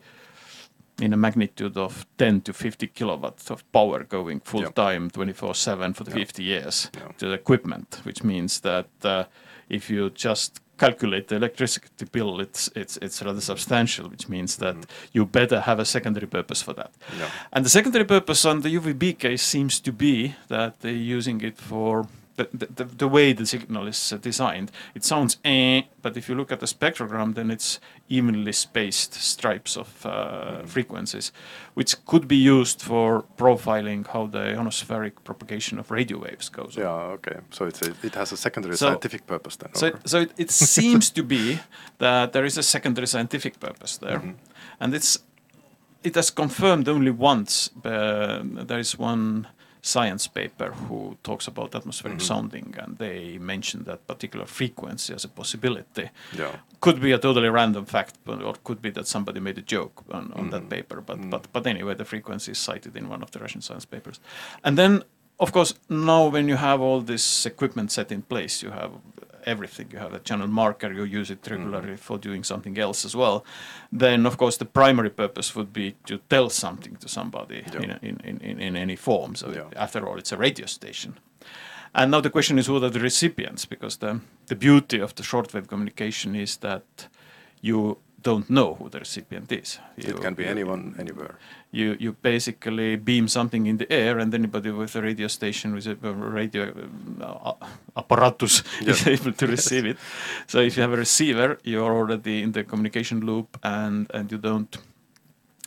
in 1.00 1.14
a 1.14 1.18
magnitude 1.18 1.78
of 1.78 2.06
10 2.18 2.42
to 2.42 2.54
50 2.54 2.88
kilowatts 2.88 3.50
of 3.50 3.70
power 3.72 4.04
going 4.04 4.40
full 4.40 4.72
time 4.72 5.10
24 5.10 5.56
7 5.56 5.94
for 5.94 6.04
the 6.04 6.12
50 6.12 6.44
years 6.44 6.90
to 7.18 7.28
the 7.28 7.34
equipment 7.34 8.00
which 8.04 8.24
means 8.24 8.60
that 8.62 8.88
uh, 9.04 9.24
if 9.70 9.90
you 9.90 10.10
just 10.10 10.60
calculate 10.78 11.28
the 11.28 11.36
electricity 11.36 12.06
bill 12.12 12.40
it's 12.40 12.70
it's 12.76 12.98
it's 12.98 13.22
rather 13.22 13.42
substantial 13.42 14.10
which 14.10 14.28
means 14.28 14.58
that 14.58 14.76
you 15.14 15.26
better 15.26 15.62
have 15.62 15.80
a 15.80 15.86
secondary 15.86 16.28
purpose 16.28 16.62
for 16.62 16.74
that. 16.74 16.92
Yeah. 17.18 17.30
and 17.52 17.66
the 17.66 17.70
secondary 17.70 18.06
purpose 18.06 18.46
on 18.46 18.62
the 18.62 18.70
UVB 18.70 19.18
case 19.20 19.44
seems 19.44 19.80
to 19.80 19.92
be 19.92 20.36
that 20.48 20.80
they're 20.82 20.92
using 21.18 21.42
it 21.42 21.58
for 21.58 22.08
the, 22.36 22.48
the, 22.52 22.84
the, 22.86 23.08
way 23.08 23.34
the 23.34 23.46
signal 23.46 23.88
is 23.88 24.12
uh, 24.12 24.18
designed. 24.18 24.72
It 24.96 25.04
sounds 25.04 25.38
eh, 25.46 25.84
but 26.02 26.18
if 26.18 26.28
you 26.28 26.36
look 26.36 26.52
at 26.52 26.60
the 26.60 26.66
spectrogram, 26.66 27.36
then 27.36 27.52
it's 27.52 27.80
evenly 28.10 28.52
spaced 28.52 29.14
stripes 29.14 29.78
of 29.78 30.06
uh, 30.06 30.64
frequencies, 30.64 31.32
which 31.76 32.06
could 32.06 32.28
be 32.28 32.36
used 32.36 32.82
for 32.82 33.24
profiling 33.38 34.08
how 34.08 34.26
the 34.26 34.40
ionospheric 34.40 35.14
propagation 35.24 35.80
of 35.80 35.92
radio 35.92 36.18
waves 36.20 36.50
goes. 36.50 36.78
on. 36.78 36.84
Yeah, 36.84 37.14
okay. 37.18 37.38
So 37.52 37.66
it's 37.66 37.82
a, 37.82 37.94
it 38.04 38.16
has 38.16 38.32
a 38.32 38.38
secondary 38.38 38.78
So- 38.78 38.88
scientific 38.88 39.28
purpose 39.28 39.56
then. 39.58 39.74
So, 39.76 39.88
it, 39.88 39.96
so 40.06 40.20
it, 40.22 40.32
it 40.38 40.52
seems 40.76 41.10
to 41.12 41.24
be 41.24 41.60
that 42.00 42.34
there 42.34 42.46
is 42.46 42.58
a 42.58 42.64
secondary 42.64 43.08
scientific 43.08 43.60
purpose 43.60 43.98
there, 43.98 44.22
and 44.80 44.94
it's 44.94 45.20
it 46.04 46.16
has 46.16 46.30
confirmed 46.30 46.90
only 46.90 47.12
once. 47.12 47.70
Uh, 47.84 48.42
there 48.44 48.80
is 48.80 49.00
one 49.00 49.48
science 49.86 50.28
paper 50.28 50.72
who 50.72 51.18
talks 51.24 51.46
about 51.46 51.76
atmospheric 51.76 52.18
mm-hmm. 52.18 52.26
sounding, 52.26 52.74
and 52.80 52.98
they 52.98 53.38
mention 53.38 53.84
that 53.84 54.08
particular 54.08 54.46
frequency 54.46 55.14
as 55.14 55.26
a 55.26 55.28
possibility. 55.28 56.10
yeah. 56.38 56.56
Could 56.80 57.02
be 57.02 57.12
a 57.12 57.18
totally 57.18 57.50
random 57.50 57.86
fact, 57.86 58.16
but, 58.26 58.42
or 58.42 58.54
could 58.64 58.82
be 58.82 58.92
that 58.92 59.08
somebody 59.08 59.40
made 59.42 59.58
a 59.58 59.62
joke 59.62 60.04
on, 60.10 60.32
on 60.36 60.50
that 60.52 60.62
mm-hmm. 60.62 60.70
paper. 60.70 61.02
But, 61.02 61.18
mm-hmm. 61.18 61.30
but 61.30 61.48
but 61.52 61.68
anyway, 61.68 61.96
the 61.96 62.06
frequency 62.06 62.52
is 62.52 62.58
cited 62.58 62.96
in 62.96 63.10
one 63.10 63.22
of 63.22 63.32
the 63.32 63.40
Russian 63.40 63.62
science 63.62 63.86
papers. 63.86 64.20
And 64.64 64.78
then, 64.78 65.04
of 65.40 65.52
course, 65.52 65.74
now 65.90 66.28
when 66.28 66.48
you 66.48 66.56
have 66.56 66.80
all 66.82 67.02
this 67.02 67.46
equipment 67.46 67.92
set 67.92 68.12
in 68.12 68.22
place, 68.22 68.64
you 68.64 68.72
have 68.72 68.92
everything. 69.46 69.90
You 69.92 70.00
have 70.00 70.14
a 70.14 70.20
channel 70.20 70.48
marker. 70.48 70.92
You 70.92 71.04
use 71.04 71.32
it 71.32 71.42
mm. 71.42 71.52
regularly 71.52 71.98
for 71.98 72.18
doing 72.18 72.44
something 72.44 72.78
else 72.78 73.06
as 73.06 73.16
well. 73.16 73.44
Then, 73.92 74.26
of 74.26 74.38
course, 74.38 74.58
the 74.58 74.66
primary 74.66 75.10
purpose 75.10 75.56
would 75.56 75.72
be 75.74 75.96
to 76.06 76.20
tell 76.30 76.50
something 76.50 76.96
to 76.98 77.08
somebody 77.08 77.64
Yeah. 77.74 77.82
in, 77.82 77.90
in, 78.02 78.20
in, 78.24 78.38
in, 78.42 78.60
in 78.60 78.76
any 78.76 78.96
form. 78.96 79.36
So 79.36 79.52
Yeah. 79.52 79.70
after 79.76 80.08
all, 80.08 80.18
it's 80.18 80.32
a 80.32 80.38
radio 80.38 80.68
station. 80.68 81.14
And 81.96 82.12
now 82.12 82.22
the 82.22 82.30
question 82.30 82.58
is 82.60 82.68
who 82.68 82.84
are 82.84 82.90
the 82.90 83.00
recipients? 83.00 83.66
Because 83.66 83.98
the, 83.98 84.20
the 84.48 84.56
beauty 84.56 85.00
of 85.02 85.14
the 85.14 85.24
shortwave 85.24 85.68
communication 85.68 86.36
is 86.36 86.58
that 86.58 87.08
you 87.62 87.98
don't 88.24 88.50
know 88.50 88.76
who 88.76 88.90
the 88.90 89.00
recipient 89.00 89.52
is. 89.52 89.80
You, 89.98 90.16
it 90.16 90.22
can 90.22 90.34
be 90.34 90.44
you- 90.44 90.50
anyone, 90.50 90.96
anywhere. 90.98 91.36
you 91.72 91.98
you 92.00 92.12
basically 92.22 92.96
beam 92.96 93.28
something 93.28 93.66
in 93.66 93.78
the 93.78 93.88
air 93.92 94.20
and 94.20 94.34
anybody 94.34 94.72
with 94.72 94.96
a 94.96 95.02
radio 95.02 95.28
station 95.28 95.74
with 95.74 95.88
a 95.88 96.14
radio 96.40 96.64
uh, 97.22 97.54
apparatus 97.98 98.64
is 98.82 99.08
able 99.08 99.34
to 99.34 99.48
receive 99.58 99.86
it. 99.92 99.98
So 100.48 100.60
if 100.60 100.78
you 100.78 100.82
have 100.84 100.94
a 100.94 100.98
receiver 100.98 101.58
you're 101.64 101.96
already 102.02 102.42
in 102.44 102.52
the 102.52 102.64
communication 102.64 103.20
loop 103.26 103.58
and 103.64 104.08
and 104.14 104.32
you 104.32 104.38
don't 104.38 104.78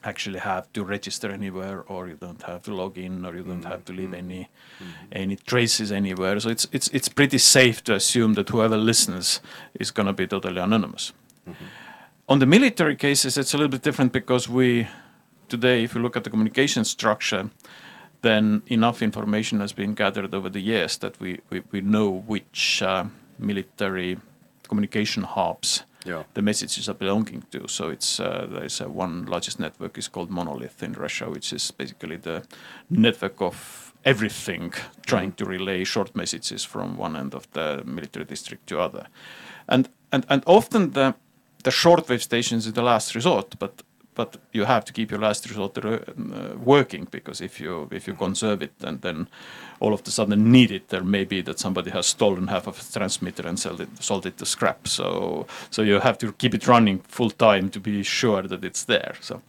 actually 0.05 0.39
have 0.39 0.65
to 0.73 0.85
register 0.85 1.29
anywhere 1.31 1.79
or 1.89 2.07
you 2.09 2.17
don't 2.27 2.43
have 2.43 2.63
to 2.63 2.73
log 2.73 2.97
in 2.97 3.27
or 3.27 3.35
you 3.35 3.43
don't 3.43 3.65
have 3.65 3.85
to 3.85 3.93
leave 3.93 4.11
mm-hmm. 4.11 4.31
any 4.31 4.43
mm-hmm. 4.81 5.23
any 5.23 5.37
traces 5.37 5.91
anywhere. 5.91 6.41
So 6.41 6.49
it's 6.51 6.67
it's 6.73 6.89
it's 6.97 7.09
pretty 7.09 7.39
safe 7.39 7.83
to 7.85 7.95
assume 7.95 8.35
that 8.35 8.49
whoever 8.49 8.77
listens 8.77 9.41
is 9.81 9.91
going 9.91 10.07
to 10.07 10.13
be 10.13 10.27
totally 10.27 10.61
anonymous 10.61 11.13
mm-hmm. 11.49 11.67
On 12.29 12.39
the 12.39 12.47
military 12.47 12.97
cases, 12.97 13.37
it's 13.39 13.55
a 13.55 13.57
little 13.57 13.71
bit 13.71 13.83
different 13.83 14.13
because 14.13 14.49
we, 14.49 14.89
today, 15.49 15.85
if 15.85 15.95
you 15.95 16.03
look 16.03 16.17
at 16.17 16.25
the 16.25 16.31
communication 16.31 16.85
structure, 16.85 17.51
then 18.23 18.63
enough 18.67 19.03
information 19.03 19.61
has 19.61 19.73
been 19.73 19.95
gathered 19.95 20.35
over 20.35 20.49
the 20.49 20.61
years 20.61 20.99
that 20.99 21.19
we, 21.21 21.41
we, 21.51 21.63
we 21.71 21.81
know 21.81 22.11
which 22.27 22.83
uh, 22.83 23.05
military 23.39 24.19
communication 24.69 25.23
hubs 25.23 25.85
Yeah. 26.05 26.25
the 26.35 26.43
messages 26.43 26.89
are 26.89 26.99
belonging 26.99 27.45
to. 27.51 27.69
So 27.69 27.91
it's 27.91 28.21
uh, 28.21 28.47
there's 28.51 28.81
a 28.81 28.89
one 28.89 29.27
largest 29.27 29.59
network 29.59 29.99
is 29.99 30.09
called 30.09 30.31
Monolith 30.31 30.83
in 30.83 30.93
Russia, 30.93 31.27
which 31.31 31.53
is 31.53 31.73
basically 31.73 32.17
the 32.17 32.43
network 32.89 33.41
of 33.41 33.93
everything 34.05 34.73
trying 35.07 35.33
to 35.35 35.45
relay 35.45 35.85
short 35.85 36.15
messages 36.15 36.65
from 36.65 36.97
one 36.99 37.19
end 37.19 37.35
of 37.35 37.47
the 37.53 37.83
military 37.85 38.25
district 38.25 38.67
to 38.69 38.81
other, 38.81 39.07
and 39.69 39.89
and 40.11 40.25
and 40.29 40.43
often 40.47 40.93
the 40.93 41.15
the 41.63 41.71
shortwave 41.71 42.23
stations 42.23 42.67
is 42.67 42.73
the 42.73 42.83
last 42.83 43.15
resort, 43.15 43.59
but 43.59 43.83
but 44.17 44.39
you 44.53 44.65
have 44.65 44.85
to 44.85 44.93
keep 44.93 45.11
your 45.11 45.21
last 45.21 45.49
resort 45.49 45.77
uh, 45.79 45.99
working 46.65 47.07
because 47.11 47.41
if 47.41 47.61
you 47.61 47.89
if 47.93 48.09
you 48.09 48.15
conserve 48.15 48.63
it 48.63 48.73
and 48.81 49.03
then 49.03 49.29
all 49.79 49.93
of 49.93 50.01
a 50.07 50.11
sudden 50.11 50.51
need 50.51 50.71
it, 50.71 50.89
there 50.89 51.05
may 51.05 51.25
be 51.25 51.43
that 51.43 51.59
somebody 51.59 51.91
has 51.91 52.07
stolen 52.07 52.49
half 52.49 52.67
of 52.67 52.77
the 52.79 52.99
transmitter 52.99 53.47
and 53.47 53.59
sold 53.59 53.81
it, 53.81 53.89
sold 54.01 54.27
it 54.27 54.39
to 54.39 54.47
scrap. 54.47 54.89
So 54.89 55.47
so 55.71 55.83
you 55.83 56.01
have 56.01 56.19
to 56.19 56.33
keep 56.33 56.55
it 56.55 56.67
running 56.67 57.01
full 57.09 57.31
time 57.31 57.69
to 57.71 57.81
be 57.81 58.03
sure 58.03 58.43
that 58.43 58.65
it's 58.65 58.85
there. 58.85 59.15
So. 59.21 59.41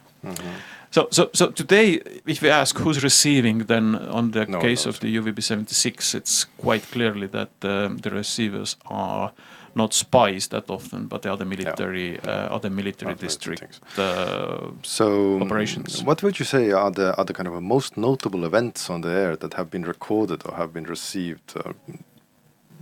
So, 0.89 1.07
so, 1.11 1.29
so 1.33 1.51
today, 1.51 2.01
if 2.25 2.41
we 2.41 2.49
ask 2.49 2.77
who's 2.77 3.03
receiving, 3.03 3.59
then 3.65 3.95
on 3.95 4.31
the 4.31 4.45
No 4.45 4.59
case 4.59 4.85
of 4.85 4.99
the 4.99 5.15
UVB 5.17 5.43
76, 5.43 6.15
it's 6.15 6.45
quite 6.57 6.83
clearly 6.91 7.27
that 7.27 7.49
um, 7.61 7.97
the 7.97 8.09
receivers 8.09 8.77
are 8.85 9.31
not 9.77 9.93
spies 9.93 10.47
that 10.47 10.69
often, 10.69 11.07
but 11.07 11.21
the 11.21 11.31
other 11.31 11.45
military, 11.45 12.19
uh, 12.19 12.55
other 12.55 12.69
military 12.69 13.11
Other 13.13 13.21
district 13.27 13.79
uh, 13.97 14.71
So, 14.83 15.39
Operations. 15.41 16.03
what 16.03 16.21
would 16.23 16.39
you 16.39 16.45
say 16.45 16.71
are 16.71 16.91
the 16.91 17.07
are 17.17 17.25
the 17.25 17.33
kind 17.33 17.47
of 17.47 17.61
most 17.61 17.95
notable 17.97 18.43
events 18.45 18.89
on 18.89 19.01
the 19.01 19.09
air 19.09 19.35
that 19.37 19.53
have 19.53 19.69
been 19.69 19.83
recorded 19.85 20.39
or 20.45 20.55
have 20.55 20.71
been 20.73 20.85
received, 20.85 21.53
or 21.55 21.73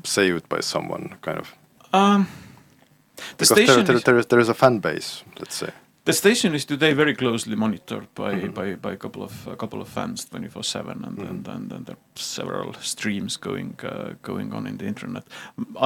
saved 0.04 0.48
by 0.50 0.62
someone? 0.62 1.16
Kind 1.22 1.40
of. 1.40 1.48
Um, 1.94 2.28
the 3.16 3.22
Because 3.38 3.50
there, 3.50 3.66
station, 3.68 3.86
there, 3.86 3.96
is, 3.96 4.04
there, 4.04 4.18
is, 4.20 4.26
there 4.26 4.40
is 4.42 4.50
a 4.50 4.54
fan 4.54 4.80
base, 4.80 5.24
let's 5.40 5.56
say. 5.56 5.72
The 6.06 6.14
station 6.14 6.56
is 6.56 6.66
today 6.66 6.94
very 6.94 7.16
closely 7.16 7.56
monitored 7.56 8.08
by, 8.16 8.34
Mhm. 8.36 8.54
by, 8.54 8.76
by 8.76 8.92
a 8.94 8.98
couple 8.98 9.24
of 9.24 9.48
a 9.48 9.56
couple 9.56 9.82
of 9.82 9.88
fans, 9.88 10.26
twenty 10.26 10.48
four 10.50 10.64
seven, 10.64 11.04
and 11.06 11.18
Mhm. 11.18 11.30
and 11.30 11.48
and 11.48 11.72
and 11.74 11.86
there 11.86 11.96
are 11.96 12.20
several 12.22 12.74
streams 12.82 13.38
going 13.38 13.76
uh, 13.84 14.14
going 14.22 14.54
on 14.54 14.68
in 14.68 14.78
the 14.78 14.86
internet. 14.86 15.24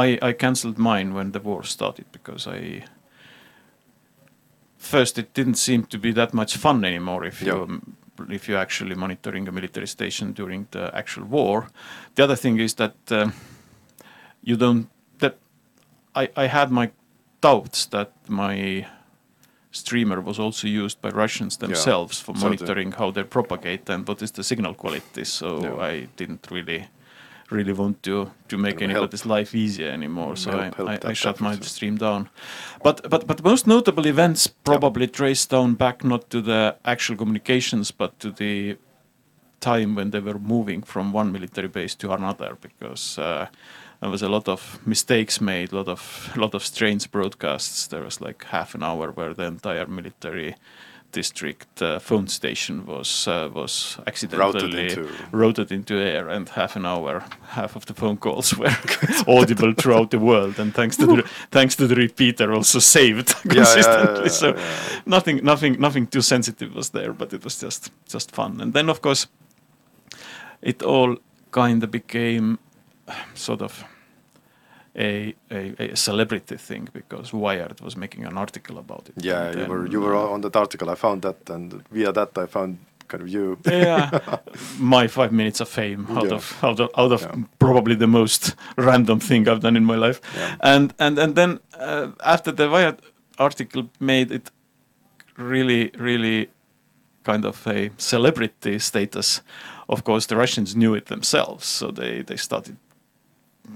I 0.05 0.19
I 0.29 0.33
cancelled 0.33 0.77
mine 0.77 1.13
when 1.13 1.31
the 1.31 1.39
war 1.39 1.63
started 1.63 2.05
because 2.11 2.47
I 2.47 2.83
first 4.77 5.17
it 5.17 5.33
didn't 5.33 5.57
seem 5.57 5.83
to 5.85 5.97
be 5.97 6.11
that 6.13 6.33
much 6.33 6.57
fun 6.57 6.85
anymore 6.85 7.27
if 7.27 7.41
you 7.41 7.81
if 8.29 8.49
you're 8.49 8.61
actually 8.61 8.95
monitoring 8.95 9.47
a 9.47 9.51
military 9.51 9.87
station 9.87 10.33
during 10.33 10.67
the 10.71 10.91
actual 10.93 11.25
war. 11.25 11.67
The 12.15 12.23
other 12.23 12.35
thing 12.35 12.59
is 12.59 12.73
that 12.75 12.95
um, 13.11 13.33
you 14.43 14.57
don't 14.57 14.87
that 15.19 15.37
I 16.15 16.27
I 16.43 16.47
had 16.47 16.71
my 16.71 16.91
doubts 17.41 17.85
that 17.87 18.11
my 18.27 18.85
streamer 19.71 20.21
was 20.21 20.39
also 20.39 20.67
used 20.67 21.01
by 21.01 21.09
Russians 21.09 21.57
themselves 21.57 22.19
for 22.21 22.35
So 22.35 22.39
the- 22.39 22.45
monitoring 22.49 22.91
how 22.93 23.11
they 23.11 23.23
propagate 23.23 23.89
and 23.89 24.07
what 24.07 24.21
is 24.21 24.31
the 24.31 24.43
signal 24.43 24.73
quality. 24.73 25.23
So 25.25 25.47
Yeah. 25.63 25.75
I 25.91 26.07
didn't 26.17 26.47
really 26.51 26.87
really 27.51 27.73
want 27.73 28.03
to 28.03 28.29
to 28.47 28.57
make 28.57 28.75
of 28.75 28.81
help- 28.81 28.91
anybody's 28.91 29.25
life 29.25 29.57
easier 29.57 29.89
anymore. 29.91 30.35
So 30.35 30.51
help- 30.51 30.61
I, 30.61 30.77
help 30.77 31.05
I, 31.05 31.09
I 31.11 31.13
shut 31.13 31.39
my 31.41 31.55
so. 31.55 31.61
stream 31.61 31.97
down. 31.97 32.29
But 32.83 33.09
but 33.09 33.25
but 33.27 33.43
most 33.43 33.65
notable 33.67 34.05
events 34.07 34.47
probably 34.63 35.07
trace 35.07 35.47
down 35.49 35.75
back 35.75 36.03
not 36.03 36.29
to 36.29 36.41
the 36.41 36.75
actual 36.83 37.17
communications 37.17 37.91
but 37.91 38.19
to 38.19 38.31
the 38.31 38.77
time 39.59 39.95
when 39.95 40.11
they 40.11 40.19
were 40.21 40.39
moving 40.39 40.83
from 40.85 41.11
one 41.15 41.31
military 41.31 41.67
base 41.67 41.95
to 41.97 42.11
another 42.13 42.55
because 42.61 43.17
uh, 43.21 43.45
there 44.01 44.09
was 44.09 44.21
a 44.21 44.29
lot 44.29 44.47
of 44.47 44.79
mistakes 44.85 45.41
made, 45.41 45.71
a 45.73 45.75
lot 45.75 45.87
of 45.89 46.31
lot 46.37 46.53
of 46.55 46.63
strange 46.63 47.11
broadcasts. 47.11 47.87
There 47.87 48.03
was 48.03 48.21
like 48.21 48.43
half 48.45 48.75
an 48.75 48.83
hour 48.83 49.11
where 49.11 49.33
the 49.33 49.43
entire 49.43 49.85
military 49.87 50.55
district 51.11 51.81
uh, 51.81 51.97
phone 51.99 52.27
station 52.27 52.85
was 52.85 53.27
uh, 53.27 53.49
was 53.53 53.97
accidentally 54.05 54.53
Routed 54.53 54.73
into- 54.75 55.09
routed 55.31 55.71
into 55.71 55.95
air, 55.95 56.29
and 56.29 56.47
half 56.49 56.75
an 56.75 56.85
hour, 56.85 57.23
half 57.47 57.75
of 57.75 57.85
the 57.85 57.93
phone 57.93 58.17
calls 58.17 58.55
were 58.55 58.69
audible 59.27 59.73
throughout 59.73 60.11
the 60.11 60.19
world. 60.19 60.59
And 60.59 60.73
thanks 60.73 60.97
to 60.97 61.05
the 61.07 61.23
thanks 61.51 61.75
to 61.77 61.87
the 61.87 61.95
repeater, 61.95 62.53
also 62.53 62.79
saved 62.79 63.29
Yeah, 63.29 63.53
yeah, 63.53 63.53
consistently. 63.63 64.21
yeah, 64.23 64.29
so 64.29 64.55
nothing 65.05 65.43
nothing 65.43 65.79
nothing 65.79 66.07
too 66.07 66.21
sensitive 66.21 66.75
was 66.75 66.89
there 66.91 67.11
but 67.13 67.33
it 67.33 67.43
was 67.43 67.59
just 67.59 67.91
just 68.13 68.31
fun 68.31 68.61
and 68.61 68.73
then 68.73 68.89
of 68.89 69.01
course 69.01 69.27
it 70.61 70.83
all 70.83 71.17
kind 71.51 71.83
of 71.83 71.89
became 71.91 72.59
sort 73.33 73.61
of 73.61 73.83
a, 74.95 75.33
a, 75.51 75.91
a 75.91 75.95
celebrity 75.95 76.57
thing 76.57 76.89
because 76.93 77.31
Wired 77.33 77.79
was 77.81 77.95
making 77.95 78.25
an 78.25 78.37
article 78.37 78.77
about 78.77 79.07
it. 79.09 79.23
Yeah, 79.25 79.51
you 79.55 79.65
were 79.65 79.87
you 79.87 80.01
were 80.01 80.15
on 80.15 80.41
that 80.41 80.55
article. 80.55 80.89
I 80.89 80.95
found 80.95 81.21
that, 81.21 81.49
and 81.49 81.83
via 81.91 82.11
that 82.11 82.37
I 82.37 82.45
found 82.47 82.77
kind 83.07 83.23
of 83.23 83.29
you. 83.29 83.57
yeah, 83.65 84.09
my 84.79 85.07
five 85.07 85.31
minutes 85.31 85.59
of 85.61 85.69
fame 85.69 86.05
out 86.17 86.25
Yeah. 86.25 86.35
of 86.35 86.57
out 86.63 86.79
of, 86.79 86.89
out 86.97 87.11
of 87.11 87.21
Yeah. 87.21 87.43
probably 87.59 87.95
the 87.95 88.07
most 88.07 88.55
random 88.77 89.19
thing 89.19 89.47
I've 89.47 89.59
done 89.61 89.77
in 89.77 89.85
my 89.85 89.95
life. 89.95 90.19
Yeah. 90.35 90.55
And 90.61 90.93
and 90.99 91.19
and 91.19 91.35
then 91.35 91.59
uh, 91.79 92.07
after 92.23 92.51
the 92.51 92.67
Wired 92.69 93.01
article 93.37 93.83
made 93.99 94.31
it 94.31 94.51
really 95.37 95.91
really 95.97 96.47
kind 97.23 97.45
of 97.45 97.67
a 97.67 97.89
celebrity 97.97 98.79
status. 98.79 99.41
Of 99.87 100.03
course, 100.03 100.27
the 100.27 100.35
Russians 100.35 100.75
knew 100.75 100.95
it 100.95 101.05
themselves, 101.05 101.65
so 101.65 101.91
they 101.91 102.23
they 102.23 102.37
started 102.37 102.75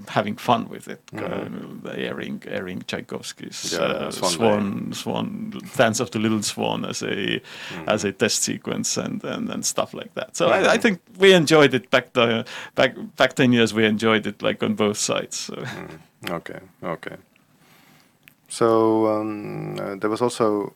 having 0.08 0.36
fun 0.38 0.68
with 0.68 0.88
it, 0.88 1.00
Mhm. 1.12 1.84
uh, 1.86 1.90
airing 1.90 2.42
airing 2.46 2.82
Tchaikovsky's 2.86 3.72
Yeah, 3.72 3.80
uh, 3.86 4.10
Swan 4.10 4.32
Swan 4.32 4.92
Swan 4.92 5.52
Dance 5.76 6.00
of 6.02 6.10
the 6.10 6.18
Little 6.18 6.42
Swan 6.42 6.84
as 6.84 7.02
a 7.02 7.40
Mm-hmm. 7.40 7.88
as 7.88 8.04
a 8.04 8.12
test 8.12 8.42
sequence 8.42 8.96
and, 9.00 9.24
and, 9.24 9.50
and 9.50 9.64
stuff 9.64 9.94
like 9.94 10.12
that. 10.14 10.36
So 10.36 10.48
I, 10.48 10.58
I 10.72 10.76
Mhm. 10.76 10.82
think 10.82 11.00
we 11.18 11.32
enjoyed 11.34 11.74
it 11.74 11.90
back 11.90 12.12
the 12.12 12.44
back 12.74 12.94
back 13.16 13.32
ten 13.34 13.52
years. 13.52 13.72
We 13.74 13.84
enjoyed 13.86 14.26
it 14.26 14.42
like 14.42 14.64
on 14.66 14.74
both 14.74 14.96
sides. 14.98 15.36
So. 15.36 15.54
Mm, 15.54 15.98
okay, 16.30 16.60
okay. 16.82 17.16
So 18.48 19.06
um, 19.06 19.78
uh, 19.80 19.96
there 20.00 20.10
was 20.10 20.20
also 20.22 20.74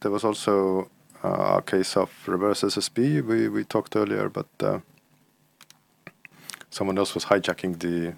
there 0.00 0.10
was 0.12 0.24
also 0.24 0.88
uh, 1.24 1.58
a 1.58 1.62
case 1.62 1.96
of 2.00 2.10
reverse 2.28 2.66
SSB 2.66 2.98
we 3.26 3.48
we 3.48 3.64
talked 3.64 3.96
earlier, 3.96 4.28
but 4.30 4.46
uh, 4.62 4.78
someone 6.70 6.98
else 6.98 7.14
was 7.14 7.24
hijacking 7.26 7.78
the. 7.80 8.14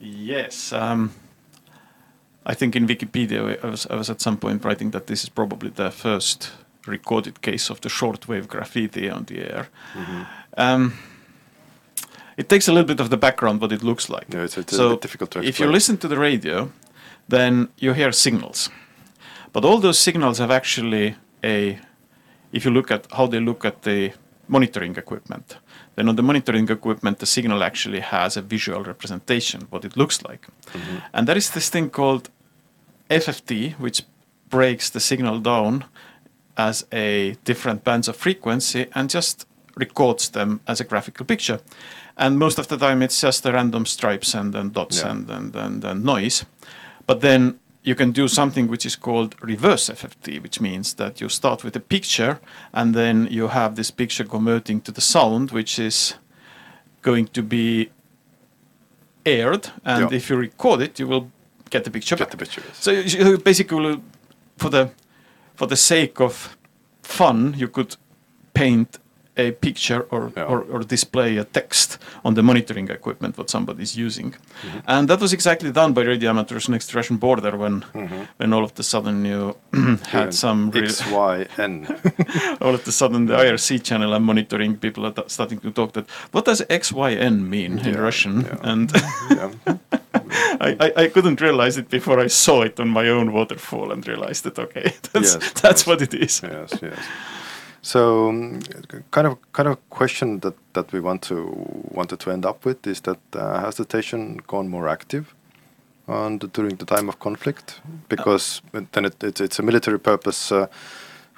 Yes. 0.00 0.72
Um, 0.72 1.12
I 2.46 2.54
think 2.54 2.74
in 2.76 2.86
Wikipedia, 2.86 3.62
I 3.64 3.68
was, 3.68 3.86
I 3.90 3.94
was 3.94 4.08
at 4.10 4.20
some 4.20 4.36
point 4.36 4.64
writing 4.64 4.90
that 4.92 5.06
this 5.06 5.22
is 5.22 5.28
probably 5.28 5.70
the 5.70 5.90
first 5.90 6.50
recorded 6.86 7.42
case 7.42 7.68
of 7.70 7.80
the 7.80 7.88
shortwave 7.88 8.46
graffiti 8.48 9.10
on 9.10 9.24
the 9.24 9.38
air. 9.40 9.68
Um, 10.56 10.94
it 12.36 12.48
takes 12.48 12.68
a 12.68 12.72
little 12.72 12.86
bit 12.86 13.00
of 13.00 13.10
the 13.10 13.16
background 13.16 13.60
what 13.60 13.72
it 13.72 13.82
looks 13.82 14.08
like. 14.08 14.26
Yeah, 14.32 14.44
it's, 14.44 14.56
it's 14.56 14.72
a 14.72 14.76
So, 14.76 14.90
bit 14.90 15.00
difficult 15.02 15.30
to 15.32 15.38
explain. 15.40 15.48
If 15.48 15.60
you 15.60 15.66
listen 15.70 15.98
to 15.98 16.08
the 16.08 16.16
radio, 16.18 16.70
then 17.28 17.68
you 17.78 17.92
hear 17.92 18.12
signals. 18.12 18.70
But 19.52 19.64
all 19.64 19.78
those 19.80 19.98
signals 19.98 20.38
have 20.38 20.50
actually 20.50 21.16
a, 21.44 21.78
if 22.52 22.64
you 22.64 22.70
look 22.70 22.90
at 22.90 23.06
how 23.12 23.26
they 23.26 23.40
look 23.40 23.64
at 23.64 23.82
the 23.82 24.12
monitoring 24.48 24.96
equipment, 24.96 25.56
then 25.94 26.08
on 26.08 26.16
the 26.16 26.22
monitoring 26.22 26.68
equipment, 26.68 27.18
the 27.18 27.26
signal 27.26 27.62
actually 27.62 28.00
has 28.00 28.36
a 28.36 28.42
visual 28.42 28.82
representation, 28.82 29.66
what 29.70 29.84
it 29.84 29.96
looks 29.96 30.22
like. 30.22 30.46
Mm-hmm. 30.72 30.96
And 31.12 31.28
there 31.28 31.36
is 31.36 31.50
this 31.50 31.68
thing 31.68 31.90
called 31.90 32.30
FFT, 33.10 33.74
which 33.74 34.02
breaks 34.48 34.90
the 34.90 35.00
signal 35.00 35.40
down 35.40 35.84
as 36.56 36.86
a 36.92 37.36
different 37.44 37.84
bands 37.84 38.08
of 38.08 38.16
frequency 38.16 38.86
and 38.94 39.10
just 39.10 39.46
records 39.76 40.30
them 40.30 40.60
as 40.66 40.80
a 40.80 40.84
graphical 40.84 41.24
picture. 41.24 41.60
And 42.16 42.38
most 42.38 42.58
of 42.58 42.66
the 42.66 42.76
time, 42.76 43.02
it's 43.02 43.20
just 43.20 43.42
the 43.42 43.52
random 43.52 43.86
stripes 43.86 44.34
and 44.34 44.52
then 44.52 44.70
dots 44.70 45.00
Yeah. 45.00 45.10
and, 45.10 45.30
and, 45.30 45.54
and, 45.56 45.84
and 45.84 46.04
noise. 46.04 46.44
But 47.06 47.20
then 47.20 47.60
you 47.88 47.94
can 47.94 48.12
do 48.12 48.28
something 48.28 48.68
which 48.70 48.84
is 48.86 48.96
called 48.96 49.34
reverse 49.40 49.88
FFT, 49.92 50.42
which 50.42 50.60
means 50.60 50.94
that 50.94 51.20
you 51.20 51.28
start 51.28 51.64
with 51.64 51.76
a 51.76 51.80
picture 51.80 52.38
and 52.72 52.94
then 52.94 53.26
you 53.30 53.48
have 53.48 53.74
this 53.76 53.90
picture 53.90 54.24
converting 54.28 54.80
to 54.82 54.92
the 54.92 55.00
sound, 55.00 55.50
which 55.50 55.78
is 55.78 56.14
going 57.02 57.28
to 57.32 57.42
be 57.42 57.88
aired. 59.24 59.70
And 59.84 60.10
Yeah. 60.10 60.16
if 60.16 60.28
you 60.30 60.36
record 60.40 60.80
it, 60.82 60.98
you 61.00 61.08
will 61.08 61.30
get 61.70 61.84
the 61.84 61.90
picture 61.90 62.16
Get 62.16 62.24
back. 62.24 62.30
the 62.30 62.36
picture. 62.36 62.62
yes. 62.66 62.76
So 62.80 62.90
you- 62.90 63.38
basically, 63.38 64.00
for 64.58 64.70
the 64.70 64.88
for 65.56 65.66
the 65.68 65.76
sake 65.76 66.20
of 66.20 66.56
fun, 67.02 67.54
you 67.58 67.68
could 67.68 67.96
paint 68.54 68.98
a 69.38 69.50
picture 69.52 70.00
or, 70.10 70.30
Yeah. 70.36 70.44
or, 70.48 70.60
or 70.72 70.80
display 70.84 71.38
a 71.38 71.44
text 71.44 71.98
on 72.24 72.34
the 72.34 72.42
monitoring 72.42 72.90
equipment 72.90 73.38
what 73.38 73.50
somebody 73.50 73.82
is 73.82 73.96
using, 73.96 74.34
Mm-hmm. 74.62 74.78
and 74.86 75.08
that 75.08 75.20
was 75.20 75.32
exactly 75.32 75.70
done 75.72 75.92
by 75.94 76.02
radio 76.02 76.30
amateurs 76.30 76.68
next 76.68 76.94
Russian 76.94 77.16
border 77.18 77.56
when 77.56 77.80
Mm-hmm. 77.94 78.22
when 78.38 78.52
all 78.52 78.64
of 78.64 78.72
the 78.74 78.82
sudden 78.82 79.24
you 79.24 79.54
had 80.12 80.34
some 80.34 80.70
real, 80.70 80.84
X, 80.84 81.02
Y, 81.10 81.46
N. 81.58 81.86
all 82.60 82.74
of 82.74 82.82
the 82.84 82.92
sudden 82.92 83.26
the 83.26 83.34
IRC 83.36 83.82
channel 83.82 84.12
I'm 84.14 84.24
monitoring 84.24 84.76
people 84.78 85.06
are 85.06 85.12
t- 85.12 85.22
starting 85.28 85.60
to 85.60 85.70
talk 85.70 85.92
that 85.92 86.06
what 86.32 86.44
does 86.44 86.62
X 86.70 86.92
Y 86.92 87.12
N 87.14 87.48
mean 87.50 87.78
in 87.78 87.94
Russian 88.00 88.40
yeah. 88.40 88.70
and. 88.72 88.92
I, 90.60 90.76
I, 90.80 90.92
I 91.04 91.08
couldn't 91.08 91.40
realize 91.40 91.76
it 91.78 91.88
before 91.90 92.18
I 92.24 92.28
saw 92.28 92.62
it 92.62 92.80
on 92.80 92.88
my 92.88 93.08
own 93.08 93.32
waterfall 93.32 93.92
and 93.92 94.06
realized 94.06 94.44
that 94.44 94.58
okay 94.58 94.92
that's 95.12 95.34
Yes, 95.34 95.52
that's 95.62 95.80
yes. 95.82 95.86
what 95.86 96.02
it 96.02 96.14
is. 96.14 96.40
yes, 96.42 96.70
yes. 96.82 96.98
So, 97.82 98.28
um, 98.28 98.60
kind 99.10 99.26
of, 99.26 99.38
kind 99.52 99.68
of 99.68 99.76
question 99.90 100.40
that, 100.40 100.54
that 100.72 100.92
we 100.92 101.00
want 101.00 101.22
to 101.22 101.36
wanted 101.94 102.18
to 102.20 102.30
end 102.30 102.44
up 102.44 102.64
with 102.64 102.86
is 102.86 103.00
that 103.02 103.18
uh, 103.34 103.60
has 103.60 103.76
the 103.76 103.84
station 103.84 104.40
gone 104.46 104.68
more 104.68 104.88
active, 104.88 105.34
and 106.06 106.52
during 106.52 106.76
the 106.76 106.84
time 106.84 107.08
of 107.08 107.18
conflict? 107.18 107.80
Because 108.08 108.60
then 108.92 109.04
it, 109.04 109.22
it, 109.22 109.40
it's 109.40 109.58
a 109.58 109.62
military 109.62 109.98
purpose 109.98 110.52
uh, 110.52 110.66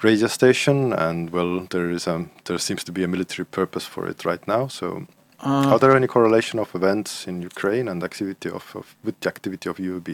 radio 0.02 0.28
station, 0.28 0.92
and 0.92 1.30
well, 1.30 1.66
there 1.70 1.90
is 1.90 2.06
um 2.08 2.30
there 2.44 2.58
seems 2.58 2.84
to 2.84 2.92
be 2.92 3.04
a 3.04 3.08
military 3.08 3.44
purpose 3.46 3.84
for 3.86 4.08
it 4.08 4.24
right 4.24 4.46
now. 4.48 4.68
So, 4.68 5.06
Uh, 5.42 5.72
are 5.72 5.78
there 5.78 5.96
any 5.96 6.06
correlation 6.06 6.60
of 6.60 6.74
events 6.74 7.26
in 7.26 7.42
Ukraine 7.42 7.90
and 7.90 8.02
activity 8.02 8.50
of, 8.50 8.64
of 8.76 8.86
with 9.04 9.16
the 9.20 9.28
activity 9.28 9.70
of 9.70 9.76
UAB? 9.78 10.08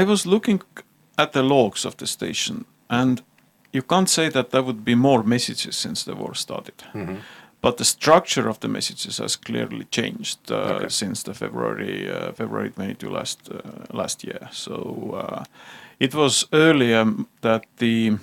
I 0.00 0.04
was 0.04 0.24
looking 0.24 0.62
at 1.16 1.32
the 1.32 1.42
logs 1.42 1.84
of 1.84 1.94
the 1.96 2.06
station, 2.06 2.64
and 2.88 3.22
you 3.74 3.82
can't 3.82 4.08
say 4.08 4.30
that 4.30 4.50
there 4.50 4.62
would 4.62 4.84
be 4.84 4.94
more 4.94 5.22
messages 5.24 5.76
since 5.76 6.04
the 6.04 6.14
war 6.14 6.34
started. 6.34 6.74
Mm-hmm. 6.94 7.16
But 7.60 7.76
the 7.76 7.84
structure 7.84 8.48
of 8.50 8.58
the 8.58 8.68
messages 8.68 9.18
has 9.18 9.36
clearly 9.36 9.86
changed 9.90 10.38
uh, 10.50 10.54
Okay. 10.76 10.88
since 10.88 11.22
the 11.24 11.34
February 11.34 12.10
uh, 12.10 12.32
February 12.32 12.70
22 12.70 13.10
last 13.10 13.38
uh, 13.50 13.96
last 13.96 14.24
year. 14.24 14.48
So 14.52 14.74
uh, 15.14 15.44
it 15.98 16.14
was 16.14 16.46
earlier 16.52 17.06
that 17.40 17.64
the 17.78 18.18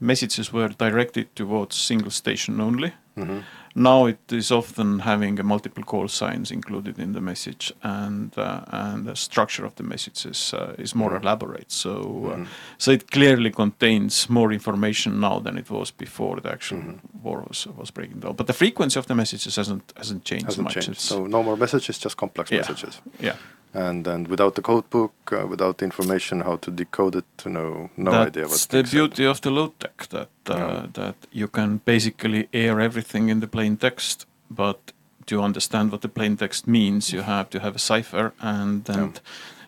messages 0.00 0.52
were 0.52 0.68
directed 0.78 1.26
towards 1.34 1.76
single 1.76 2.10
station 2.10 2.60
only. 2.60 2.92
Mm-hmm. 3.16 3.38
Now 3.74 4.06
it 4.08 4.32
is 4.32 4.50
often 4.50 4.98
having 5.00 5.40
a 5.40 5.42
multiple 5.42 5.82
call 5.84 6.08
signs 6.08 6.50
included 6.50 6.98
in 6.98 7.12
the 7.12 7.20
message, 7.20 7.72
and 7.82 8.36
uh, 8.38 8.60
and 8.66 9.06
the 9.06 9.14
structure 9.16 9.64
of 9.66 9.74
the 9.74 9.82
messages 9.82 10.54
uh, 10.54 10.74
is 10.78 10.94
more 10.94 11.10
Mhm. 11.12 11.22
elaborate. 11.22 11.72
So 11.72 11.90
uh, 11.90 12.36
Mhm. 12.36 12.46
so 12.78 12.90
it 12.92 13.10
clearly 13.10 13.50
contains 13.50 14.28
more 14.28 14.52
information 14.54 15.20
now 15.20 15.40
than 15.40 15.58
it 15.58 15.70
was 15.70 15.92
before 15.92 16.40
the 16.42 16.52
actual 16.52 16.78
Mhm. 16.82 16.98
war 17.22 17.44
was 17.48 17.66
was 17.76 17.90
breaking 17.92 18.20
down. 18.20 18.36
But 18.36 18.46
the 18.46 18.52
frequency 18.54 18.98
of 18.98 19.06
the 19.06 19.14
messages 19.14 19.56
hasn't 19.56 19.92
hasn't 19.96 20.24
changed 20.24 20.46
Hasn't 20.46 20.64
much. 20.64 20.74
changed. 20.74 21.00
So 21.00 21.26
no 21.26 21.42
more 21.42 21.56
messages, 21.56 22.04
just 22.04 22.16
complex 22.16 22.50
Yeah. 22.50 22.60
messages. 22.60 23.00
yeah, 23.20 23.36
and 23.74 24.04
then 24.04 24.24
without 24.24 24.54
the 24.54 24.62
code 24.62 24.88
book, 24.90 25.12
uh, 25.32 25.46
without 25.46 25.76
the 25.78 25.84
information 25.84 26.40
how 26.40 26.56
to 26.56 26.70
decode 26.70 27.16
it, 27.18 27.24
to 27.38 27.48
know 27.48 27.88
no 27.96 28.10
that's 28.10 28.26
idea 28.36 28.46
what 28.48 28.66
the 28.70 28.82
beauty 28.82 29.24
of 29.26 29.40
the 29.40 29.50
low 29.50 29.72
tech 29.78 30.06
that 30.08 30.28
uh, 30.50 30.56
Yeah. 30.56 30.86
that 30.92 31.14
you 31.32 31.48
can 31.48 31.80
basically 31.84 32.48
air 32.52 32.80
everything 32.80 33.28
in 33.30 33.40
the 33.40 33.46
plain 33.48 33.76
text, 33.76 34.26
but 34.50 34.78
to 35.26 35.40
understand 35.42 35.90
what 35.92 36.00
the 36.00 36.08
plain 36.08 36.36
text 36.36 36.66
means, 36.66 37.12
you 37.12 37.22
have 37.22 37.48
to 37.50 37.58
have 37.60 37.74
a 37.74 37.78
cipher 37.78 38.32
and 38.40 38.84
then 38.84 38.98
Yeah. 38.98 39.20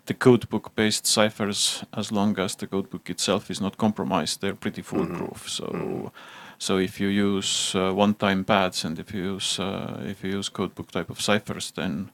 the 0.06 0.14
codebook 0.14 0.74
based 0.76 1.06
ciphers, 1.06 1.84
as 1.92 2.10
long 2.10 2.38
as 2.38 2.56
the 2.56 2.66
codebook 2.66 3.08
itself 3.10 3.50
is 3.50 3.60
not 3.60 3.76
compromised, 3.76 4.40
they're 4.40 4.54
pretty 4.60 4.82
Mm-hmm. 4.82 4.96
foolproof. 4.96 5.48
So. 5.48 5.64
Mhm. 5.64 6.10
So 6.58 6.78
if 6.78 7.00
you 7.00 7.08
use 7.36 7.74
uh, 7.78 7.92
one-time 7.98 8.44
pads 8.44 8.84
and 8.84 8.98
if 8.98 9.12
you 9.14 9.34
use 9.34 9.62
uh, 9.62 10.10
if 10.10 10.24
you 10.24 10.38
use 10.38 10.50
codebook 10.52 10.90
type 10.90 11.10
of 11.12 11.20
ciphers, 11.20 11.72
then 11.72 12.10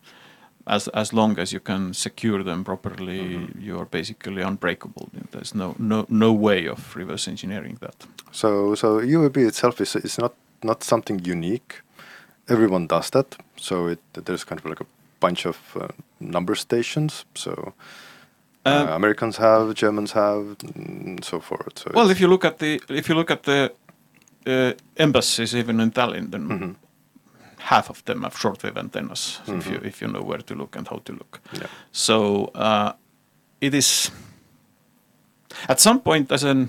as 0.66 0.88
as 0.88 1.12
long 1.12 1.38
as 1.38 1.52
you 1.52 1.60
can 1.60 1.94
secure 1.94 2.42
them 2.44 2.64
properly, 2.64 3.18
Mhm. 3.18 3.62
you 3.62 3.78
are 3.78 3.86
basically 3.90 4.42
unbreakable. 4.42 5.08
There's 5.30 5.54
no 5.54 5.74
no 5.78 6.04
no 6.08 6.32
way 6.32 6.68
of 6.68 6.96
reverse 6.96 7.30
engineering 7.30 7.78
that. 7.80 8.06
So 8.32 8.74
so 8.74 9.00
UAB 9.00 9.36
itself 9.46 9.80
is 9.80 9.96
is 9.96 10.18
not 10.18 10.32
not 10.62 10.84
something 10.84 11.20
unique. 11.30 11.74
Everyone 12.48 12.86
does 12.86 13.10
that. 13.10 13.36
So 13.56 13.88
it 13.90 13.98
there's 14.24 14.44
kind 14.44 14.60
of 14.60 14.66
like 14.70 14.82
a 14.82 14.86
bunch 15.20 15.46
of 15.46 15.56
uh, 15.76 15.88
number 16.18 16.56
stations. 16.56 17.24
So 17.34 17.50
uh, 18.66 18.82
Um, 18.82 18.88
Americans 18.88 19.36
have, 19.38 19.72
Germans 19.74 20.12
have, 20.12 20.56
and 20.74 21.24
so 21.24 21.40
forth. 21.40 21.78
So 21.78 21.90
well, 21.94 22.10
if 22.10 22.20
you 22.20 22.28
look 22.30 22.44
at 22.44 22.58
the 22.58 22.80
if 22.88 23.08
you 23.08 23.16
look 23.16 23.30
at 23.30 23.42
the 23.42 23.70
uh, 24.46 24.72
embassies, 24.96 25.54
even 25.54 25.80
in 25.80 25.90
Tallinn, 25.92 26.30
then 26.30 26.48
Mhm. 26.48 26.74
Half 27.70 27.90
of 27.90 28.02
them 28.04 28.22
have 28.22 28.34
shortwave 28.36 28.76
antennas. 28.78 29.40
If 29.46 29.66
you 29.66 29.78
Mhm. 29.78 29.86
if 29.86 30.02
you 30.02 30.08
know 30.12 30.22
where 30.28 30.42
to 30.42 30.54
look 30.54 30.76
and 30.76 30.88
how 30.88 31.00
to 31.04 31.12
look. 31.12 31.40
yeah. 31.52 31.68
So 31.92 32.16
uh, 32.54 32.92
it 33.60 33.74
is 33.74 34.10
at 35.68 35.80
some 35.80 36.00
point 36.00 36.32
as 36.32 36.44
an 36.44 36.68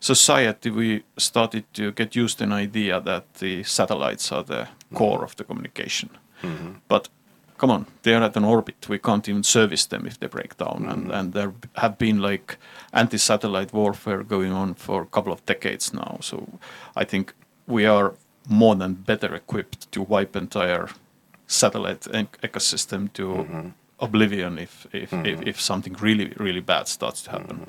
society 0.00 0.70
we 0.70 1.02
started 1.16 1.64
to 1.72 1.92
get 1.92 2.16
used 2.16 2.38
to 2.38 2.44
an 2.44 2.52
idea 2.52 3.00
that 3.00 3.24
the 3.40 3.62
satellites 3.64 4.32
are 4.32 4.44
the 4.44 4.66
core 4.94 5.24
of 5.24 5.34
the 5.36 5.44
communication. 5.44 6.08
Mhm. 6.42 6.74
But 6.88 7.08
come 7.60 7.72
on, 7.74 7.86
they're 8.02 8.22
at 8.22 8.36
an 8.36 8.44
orbit. 8.44 8.88
We 8.88 8.98
can't 8.98 9.28
even 9.28 9.42
service 9.42 9.86
them 9.88 10.06
if 10.06 10.18
they 10.18 10.28
break 10.28 10.56
down. 10.56 10.86
And, 10.88 11.06
Mhm. 11.08 11.14
and 11.18 11.32
there 11.32 11.52
have 11.74 11.96
been 11.98 12.20
like 12.30 12.56
anti-satellite 12.92 13.72
warfare 13.72 14.22
going 14.22 14.52
on 14.52 14.74
for 14.74 15.02
a 15.02 15.06
couple 15.06 15.32
of 15.32 15.40
decades 15.46 15.92
now. 15.92 16.18
So 16.20 16.36
I 17.02 17.04
think 17.04 17.32
we 17.66 17.84
are 17.88 18.12
more 18.48 18.74
than 18.76 18.94
better 18.94 19.34
equipped 19.34 19.90
to 19.92 20.02
wipe 20.02 20.36
entire 20.36 20.88
satellite 21.46 22.06
ec- 22.12 22.40
ecosystem 22.42 23.08
to 23.12 23.22
Mhm. 23.22 23.72
oblivion 24.00 24.58
if 24.58 24.86
if, 24.92 25.12
if 25.12 25.38
Mhm. 25.38 25.46
if 25.48 25.60
something 25.60 25.96
really 26.02 26.32
really 26.36 26.60
bad 26.62 26.88
starts 26.88 27.22
to 27.22 27.30
happen. 27.30 27.56
Mhm. 27.56 27.68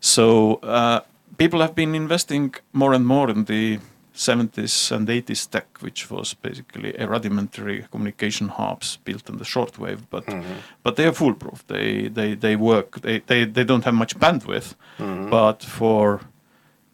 So 0.00 0.54
uh, 0.62 1.00
people 1.36 1.60
have 1.60 1.74
been 1.74 1.94
investing 1.94 2.54
more 2.72 2.94
and 2.96 3.06
more 3.06 3.30
in 3.32 3.44
the 3.44 3.78
70s 4.14 4.92
and 4.92 5.08
80s 5.08 5.46
tech, 5.50 5.66
which 5.80 6.10
was 6.10 6.34
basically 6.34 6.94
a 6.98 7.06
rudimentary 7.06 7.84
communication 7.90 8.48
hubs 8.48 8.98
built 9.04 9.30
on 9.30 9.38
the 9.38 9.44
shortwave, 9.44 9.98
but 10.10 10.26
Mhm. 10.26 10.42
but 10.82 10.96
they 10.96 11.06
are 11.06 11.14
foolproof. 11.14 11.64
They 11.66 12.08
they 12.14 12.36
they 12.36 12.56
work. 12.56 13.00
They 13.00 13.20
they, 13.26 13.46
they 13.46 13.64
don't 13.64 13.84
have 13.84 13.96
much 13.96 14.18
bandwidth, 14.18 14.74
Mhm. 14.98 15.30
but 15.30 15.64
for 15.64 16.20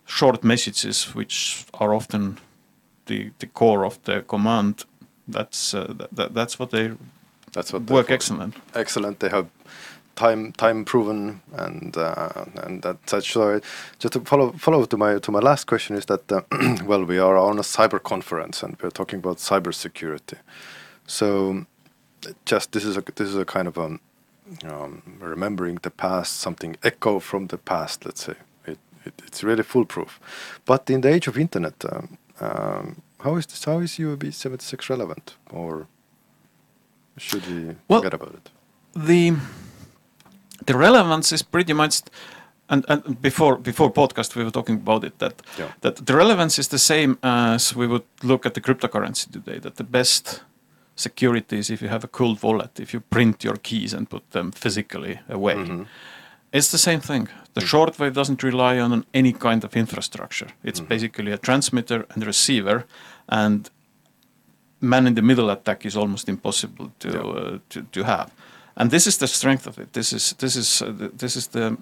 short 0.05 0.44
messages, 0.44 1.14
which 1.14 1.64
are 1.81 1.94
often 1.94 2.38
the 3.07 3.33
the 3.40 3.47
core 3.49 3.87
of 3.87 3.99
the 4.05 4.23
command, 4.23 4.85
that's 5.29 5.75
uh, 5.75 5.95
that, 5.99 6.14
that, 6.16 6.35
that's 6.35 6.59
what 6.59 6.71
they 6.71 6.92
That's 7.53 7.73
what 7.73 7.85
work 7.90 8.11
excellent. 8.11 8.55
excellent. 8.75 9.21
They 9.21 9.31
have 9.31 9.49
time 10.16 10.53
time 10.53 10.85
proven 10.85 11.42
and 11.55 11.97
uh, 11.97 12.47
and 12.64 12.83
that 12.83 12.99
such. 13.11 13.33
So 13.33 13.61
just 13.99 14.14
to 14.14 14.21
follow 14.21 14.53
follow 14.53 14.85
to 14.87 14.97
my 14.99 15.19
to 15.21 15.33
my 15.33 15.40
last 15.40 15.66
question 15.66 15.97
is 15.97 16.07
that 16.07 16.33
uh, 16.33 16.42
well 16.87 17.05
we 17.05 17.19
are 17.19 17.37
on 17.38 17.59
a 17.59 17.62
cyber 17.62 18.03
conference 18.03 18.62
and 18.62 18.77
we're 18.83 18.90
talking 18.90 19.21
about 19.21 19.38
cyber 19.38 19.75
security. 19.75 20.38
So 21.07 21.66
just 22.47 22.73
this 22.73 22.85
is 22.85 22.97
a 22.97 23.03
this 23.16 23.29
is 23.29 23.37
a 23.37 23.45
kind 23.47 23.69
of 23.69 23.79
um, 23.79 24.01
um 24.64 25.03
remembering 25.21 25.77
the 25.83 25.90
past 25.90 26.38
something 26.40 26.77
echo 26.83 27.21
from 27.21 27.49
the 27.49 27.59
past. 27.59 28.05
Let's 28.07 28.25
say 28.25 28.35
it, 28.66 28.79
it 29.07 29.23
it's 29.27 29.45
really 29.45 29.64
foolproof. 29.64 30.21
But 30.66 30.90
in 30.90 31.03
the 31.03 31.09
age 31.11 31.29
of 31.29 31.38
internet, 31.38 31.85
um, 31.92 32.19
um, 32.40 33.03
how 33.20 33.37
is 33.37 33.46
this? 33.46 33.64
How 33.64 33.79
is 33.81 33.99
UAB 33.99 34.33
seventy 34.33 34.64
six 34.64 34.88
relevant 34.90 35.37
or? 35.51 35.87
Should 37.18 37.46
we 37.46 37.75
Well, 37.88 38.03
forget 38.03 38.14
about 38.14 38.35
it? 38.35 38.51
the 38.94 39.33
the 40.66 40.77
relevance 40.77 41.33
is 41.35 41.42
pretty 41.42 41.72
much 41.72 42.03
and, 42.68 42.85
and 42.88 43.20
before 43.22 43.57
before 43.59 43.90
podcast 43.92 44.35
we 44.37 44.44
were 44.44 44.51
talking 44.51 44.77
about 44.77 45.05
it 45.05 45.18
that 45.18 45.42
Yeah. 45.59 45.70
that 45.81 45.96
the 46.07 46.14
relevance 46.16 46.59
is 46.61 46.68
the 46.68 46.79
same 46.79 47.16
as 47.22 47.75
we 47.77 47.87
would 47.87 48.03
look 48.22 48.46
at 48.46 48.53
the 48.55 48.61
cryptocurrency 48.61 49.31
today 49.33 49.59
that 49.61 49.77
the 49.77 49.85
best 49.85 50.42
security 50.94 51.59
is 51.59 51.70
if 51.70 51.81
you 51.83 51.88
have 51.88 52.05
a 52.05 52.09
cold 52.09 52.42
wallet 52.42 52.81
if 52.81 52.92
you 52.94 53.01
print 53.01 53.44
your 53.44 53.57
keys 53.62 53.94
and 53.94 54.09
put 54.11 54.31
them 54.31 54.51
physically 54.53 55.20
away 55.29 55.55
Mhm. 55.57 55.87
It's 56.57 56.71
the 56.71 56.79
same 56.79 57.01
thing 57.01 57.29
the 57.55 57.61
shortwave 57.66 58.12
doesn't 58.12 58.42
rely 58.42 58.79
on 58.85 59.05
any 59.12 59.33
kind 59.33 59.64
of 59.64 59.77
infrastructure 59.77 60.49
it's 60.69 60.81
Mhm. 60.81 60.88
basically 60.88 61.33
a 61.33 61.38
transmitter 61.38 62.05
and 62.14 62.27
receiver 62.27 62.85
and 63.29 63.71
man 64.81 65.07
in 65.07 65.14
the 65.14 65.23
middle 65.23 65.51
attack 65.51 65.85
is 65.87 65.97
almost 65.97 66.29
impossible 66.29 66.90
to 66.99 67.09
Yeah. 67.09 67.21
uh, 67.21 67.59
to, 67.69 67.83
to 67.92 68.03
have 68.05 68.29
and 68.79 68.90
this 68.90 69.07
is 69.07 69.16
the 69.19 69.27
strength 69.27 69.66
of 69.66 69.79
it. 69.79 69.92
This 69.92 70.12
is 70.12 70.35
this 70.38 70.57
is 70.57 70.83
uh, 70.83 70.92
th- 70.99 71.11
this 71.19 71.37
is 71.37 71.47
the 71.49 71.77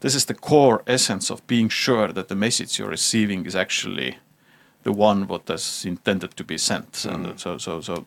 this 0.00 0.14
is 0.14 0.24
the 0.24 0.34
core 0.34 0.82
essence 0.86 1.32
of 1.32 1.40
being 1.46 1.70
sure 1.70 2.12
that 2.12 2.28
the 2.28 2.34
message 2.36 2.78
you're 2.78 2.90
receiving 2.92 3.46
is 3.46 3.54
actually 3.56 4.16
the 4.84 4.92
one 4.92 5.26
what 5.26 5.50
is 5.50 5.84
intended 5.84 6.36
to 6.36 6.44
be 6.44 6.58
sent. 6.58 7.04
And 7.04 7.38
so 7.40 7.58
so 7.58 7.80
so 7.80 8.06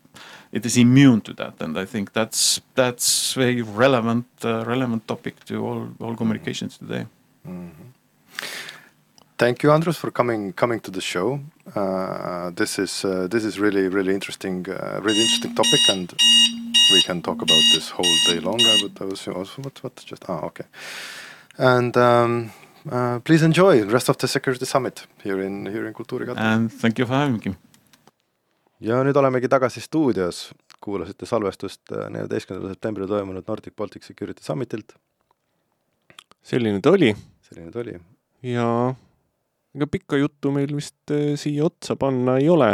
it 0.52 0.66
is 0.66 0.78
immune 0.78 1.22
to 1.22 1.34
that, 1.34 1.62
and 1.62 1.78
I 1.78 1.86
think 1.86 2.14
that's 2.14 2.62
that's 2.76 3.34
very 3.34 3.62
relevant 3.62 4.26
uh, 4.44 4.64
relevant 4.66 5.08
topic 5.08 5.46
to 5.46 5.56
all 5.66 5.90
all 6.00 6.16
communications 6.16 6.78
today. 6.78 7.06
Thank 9.38 9.64
you, 9.64 9.72
Andrus, 9.72 9.98
for 9.98 10.12
coming 10.12 10.54
coming 10.54 10.80
to 10.82 10.92
the 10.92 11.02
show. 11.02 11.40
Uh, 11.76 12.52
this 12.56 12.80
is 12.80 13.06
uh, 13.06 13.28
this 13.28 13.44
is 13.44 13.60
really 13.60 13.88
really 13.88 14.14
interesting, 14.14 14.70
uh, 14.70 15.00
really 15.04 15.22
interesting 15.22 15.56
topic, 15.56 15.90
and 15.90 16.14
we 16.94 17.02
can 17.02 17.22
talk 17.22 17.42
about 17.42 17.64
this 17.74 17.90
whole 17.90 18.18
day 18.28 18.40
long. 18.40 18.62
I 18.62 18.80
would, 18.84 19.02
I 19.02 19.06
was 19.06 19.28
also 19.28 19.62
what 19.64 19.84
what 19.84 19.96
just 20.06 20.26
ah 20.30 20.46
okay, 20.46 20.66
and 21.58 21.98
um, 21.98 22.52
uh, 22.86 23.20
please 23.24 23.46
enjoy 23.46 23.84
the 23.84 23.92
rest 23.92 24.10
of 24.10 24.18
the 24.18 24.28
security 24.28 24.66
summit 24.66 25.08
here 25.24 25.42
in 25.46 25.66
here 25.68 25.88
in 25.88 25.94
Kultuurikate. 25.94 26.40
And 26.40 26.72
thank 26.72 27.00
you 27.00 27.08
for 27.08 27.16
having 27.16 27.42
me. 27.46 27.56
ja 28.82 29.04
nüüd 29.06 29.18
olemegi 29.18 29.50
tagasi 29.50 29.82
stuudios, 29.82 30.48
kuulasite 30.82 31.28
salvestust 31.30 31.92
äh, 31.94 32.08
neljateistkümnendal 32.10 32.74
septembril 32.74 33.10
toimunud 33.12 33.46
Nordic 33.48 33.76
Baltic 33.78 34.08
Security 34.08 34.42
Summitilt, 34.42 34.96
selline 36.42 36.82
ta 36.82 36.96
oli 36.98 37.12
selline 37.52 37.72
ta 37.72 37.80
oli. 37.80 37.96
ja 38.44 38.68
ega 39.76 39.88
pikka 39.88 40.20
juttu 40.20 40.52
meil 40.56 40.72
vist 40.76 41.12
eh, 41.14 41.34
siia 41.40 41.66
otsa 41.68 41.96
panna 42.00 42.38
ei 42.40 42.50
ole. 42.50 42.72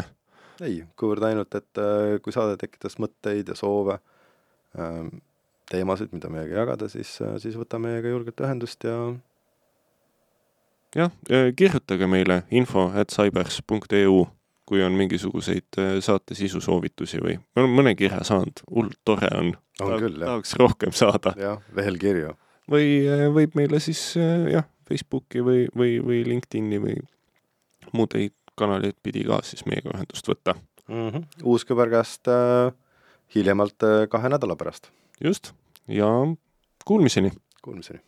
ei, 0.61 0.81
kuivõrd 0.97 1.25
ainult, 1.29 1.53
et 1.57 1.81
äh, 1.81 2.17
kui 2.23 2.33
saade 2.33 2.57
tekitas 2.61 2.97
mõtteid 3.01 3.51
ja 3.51 3.55
soove, 3.57 3.99
teemasid, 5.69 6.09
mida 6.13 6.29
meiega 6.33 6.61
jagada, 6.61 6.89
siis, 6.89 7.11
äh, 7.21 7.35
siis 7.41 7.57
võta 7.59 7.79
meiega 7.81 8.09
julgelt 8.13 8.41
ühendust 8.45 8.85
ja 8.87 8.97
jah, 10.95 11.11
kirjutage 11.55 12.07
meile 12.07 12.43
info 12.51 12.87
at 12.95 13.13
cybers.eu, 13.13 14.25
kui 14.67 14.83
on 14.83 14.97
mingisuguseid 14.99 15.79
eh, 15.79 15.97
saate 16.03 16.35
sisu 16.35 16.61
soovitusi 16.63 17.21
või 17.23 17.37
me 17.39 17.63
oleme 17.63 17.81
mõne 17.81 17.95
kirja 17.95 18.23
saanud, 18.27 18.63
hullult 18.71 18.99
tore 19.07 19.29
on. 19.35 19.53
on 19.81 19.93
küll, 19.99 20.17
jah. 20.19 20.25
tahaks 20.27 20.55
rohkem 20.59 20.95
saada. 20.95 21.35
jah, 21.39 21.61
veel 21.75 21.99
kirju. 22.01 22.33
või 22.71 22.89
eh, 23.05 23.27
võib 23.33 23.55
meile 23.59 23.79
siis 23.83 24.01
eh, 24.19 24.49
jah, 24.57 24.67
Facebooki 24.87 25.43
või, 25.43 25.67
või, 25.75 25.97
või 26.03 26.23
LinkedIni 26.27 26.81
või 26.83 26.97
muudeid 27.93 28.35
kanaleid 28.57 28.97
pidi 29.03 29.23
ka 29.27 29.39
siis 29.45 29.65
meiega 29.69 29.93
ühendust 29.93 30.27
võtta. 30.27 30.55
mm. 30.87 31.09
-hmm. 31.09 31.23
uus 31.43 31.65
küberkäest 31.65 32.27
äh, 32.31 32.73
hiljemalt 33.35 33.83
äh, 33.83 34.07
kahe 34.09 34.29
nädala 34.29 34.55
pärast. 34.55 34.91
just, 35.23 35.53
ja 35.87 36.09
kuulmiseni! 36.85 37.31
Kuulmiseni! 37.61 37.99